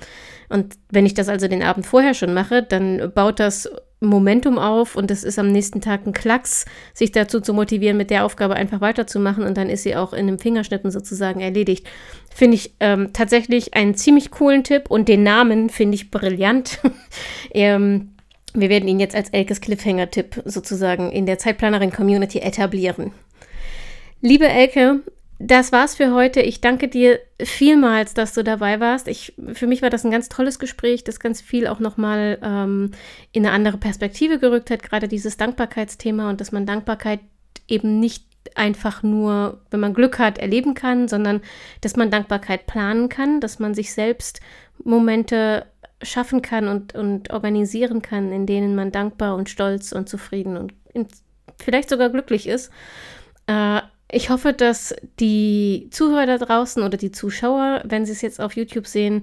[0.49, 3.69] Und wenn ich das also den Abend vorher schon mache, dann baut das
[4.01, 8.09] Momentum auf und es ist am nächsten Tag ein Klacks, sich dazu zu motivieren, mit
[8.09, 11.85] der Aufgabe einfach weiterzumachen und dann ist sie auch in einem Fingerschnippen sozusagen erledigt.
[12.33, 16.79] Finde ich ähm, tatsächlich einen ziemlich coolen Tipp und den Namen finde ich brillant.
[17.51, 18.13] ähm,
[18.53, 23.11] wir werden ihn jetzt als Elkes Cliffhanger-Tipp sozusagen in der Zeitplanerin-Community etablieren.
[24.21, 25.01] Liebe Elke,
[25.39, 26.41] das war's für heute.
[26.41, 29.07] Ich danke dir vielmals, dass du dabei warst.
[29.07, 32.91] Ich, für mich war das ein ganz tolles Gespräch, das ganz viel auch nochmal ähm,
[33.31, 37.21] in eine andere Perspektive gerückt hat, gerade dieses Dankbarkeitsthema und dass man Dankbarkeit
[37.69, 38.25] eben nicht
[38.55, 41.41] einfach nur, wenn man Glück hat, erleben kann, sondern
[41.79, 44.41] dass man Dankbarkeit planen kann, dass man sich selbst
[44.83, 45.65] Momente
[46.01, 50.73] schaffen kann und, und organisieren kann, in denen man dankbar und stolz und zufrieden und
[50.93, 51.07] in,
[51.57, 52.71] vielleicht sogar glücklich ist.
[53.47, 53.81] Äh,
[54.11, 58.55] ich hoffe, dass die Zuhörer da draußen oder die Zuschauer, wenn sie es jetzt auf
[58.55, 59.21] YouTube sehen,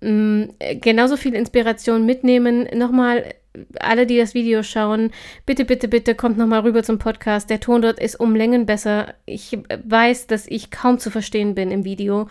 [0.00, 0.44] mm,
[0.80, 2.68] genauso viel Inspiration mitnehmen.
[2.74, 3.34] Nochmal,
[3.80, 5.10] alle, die das Video schauen,
[5.46, 7.50] bitte, bitte, bitte kommt nochmal rüber zum Podcast.
[7.50, 9.14] Der Ton dort ist um Längen besser.
[9.26, 12.28] Ich weiß, dass ich kaum zu verstehen bin im Video.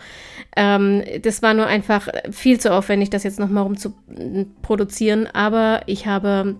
[0.56, 3.92] Ähm, das war nur einfach viel zu aufwendig, das jetzt nochmal rum zu
[4.62, 5.26] produzieren.
[5.26, 6.56] Aber ich habe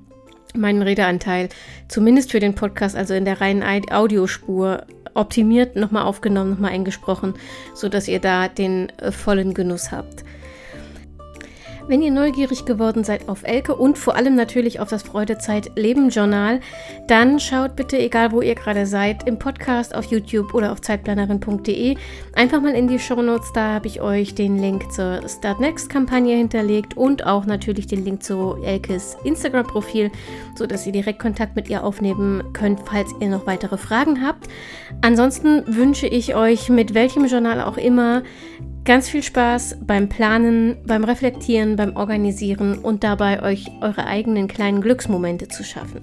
[0.56, 1.48] meinen Redeanteil,
[1.88, 7.34] zumindest für den Podcast, also in der reinen Audiospur, optimiert, nochmal aufgenommen, nochmal eingesprochen,
[7.74, 10.24] sodass ihr da den äh, vollen Genuss habt.
[11.90, 16.10] Wenn ihr neugierig geworden seid auf Elke und vor allem natürlich auf das Freudezeit Leben
[16.10, 16.60] Journal,
[17.08, 21.96] dann schaut bitte, egal wo ihr gerade seid, im Podcast, auf YouTube oder auf zeitplanerin.de,
[22.34, 23.52] einfach mal in die Shownotes.
[23.54, 28.04] Da habe ich euch den Link zur Start Next Kampagne hinterlegt und auch natürlich den
[28.04, 30.12] Link zu Elkes Instagram-Profil,
[30.54, 34.46] sodass ihr direkt Kontakt mit ihr aufnehmen könnt, falls ihr noch weitere Fragen habt.
[35.02, 38.22] Ansonsten wünsche ich euch mit welchem Journal auch immer
[38.84, 44.80] Ganz viel Spaß beim Planen, beim Reflektieren, beim Organisieren und dabei euch eure eigenen kleinen
[44.80, 46.00] Glücksmomente zu schaffen.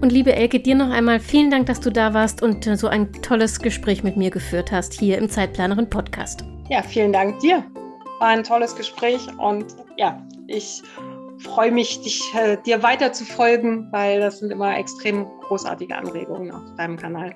[0.00, 3.12] Und liebe Elke, dir noch einmal vielen Dank, dass du da warst und so ein
[3.12, 6.44] tolles Gespräch mit mir geführt hast hier im Zeitplanerin Podcast.
[6.70, 7.64] Ja, vielen Dank dir.
[8.20, 9.66] War ein tolles Gespräch und
[9.96, 10.82] ja, ich
[11.38, 16.52] freue mich, dich, äh, dir weiter zu folgen, weil das sind immer extrem großartige Anregungen
[16.52, 17.34] auf deinem Kanal.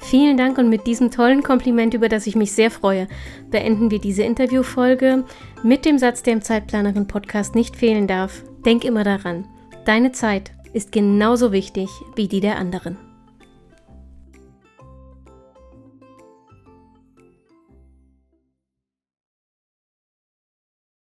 [0.00, 3.08] Vielen Dank und mit diesem tollen Kompliment, über das ich mich sehr freue,
[3.50, 5.24] beenden wir diese Interviewfolge
[5.62, 8.42] mit dem Satz, der im Zeitplanerin Podcast nicht fehlen darf.
[8.64, 9.46] Denk immer daran,
[9.84, 13.07] deine Zeit ist genauso wichtig wie die der anderen.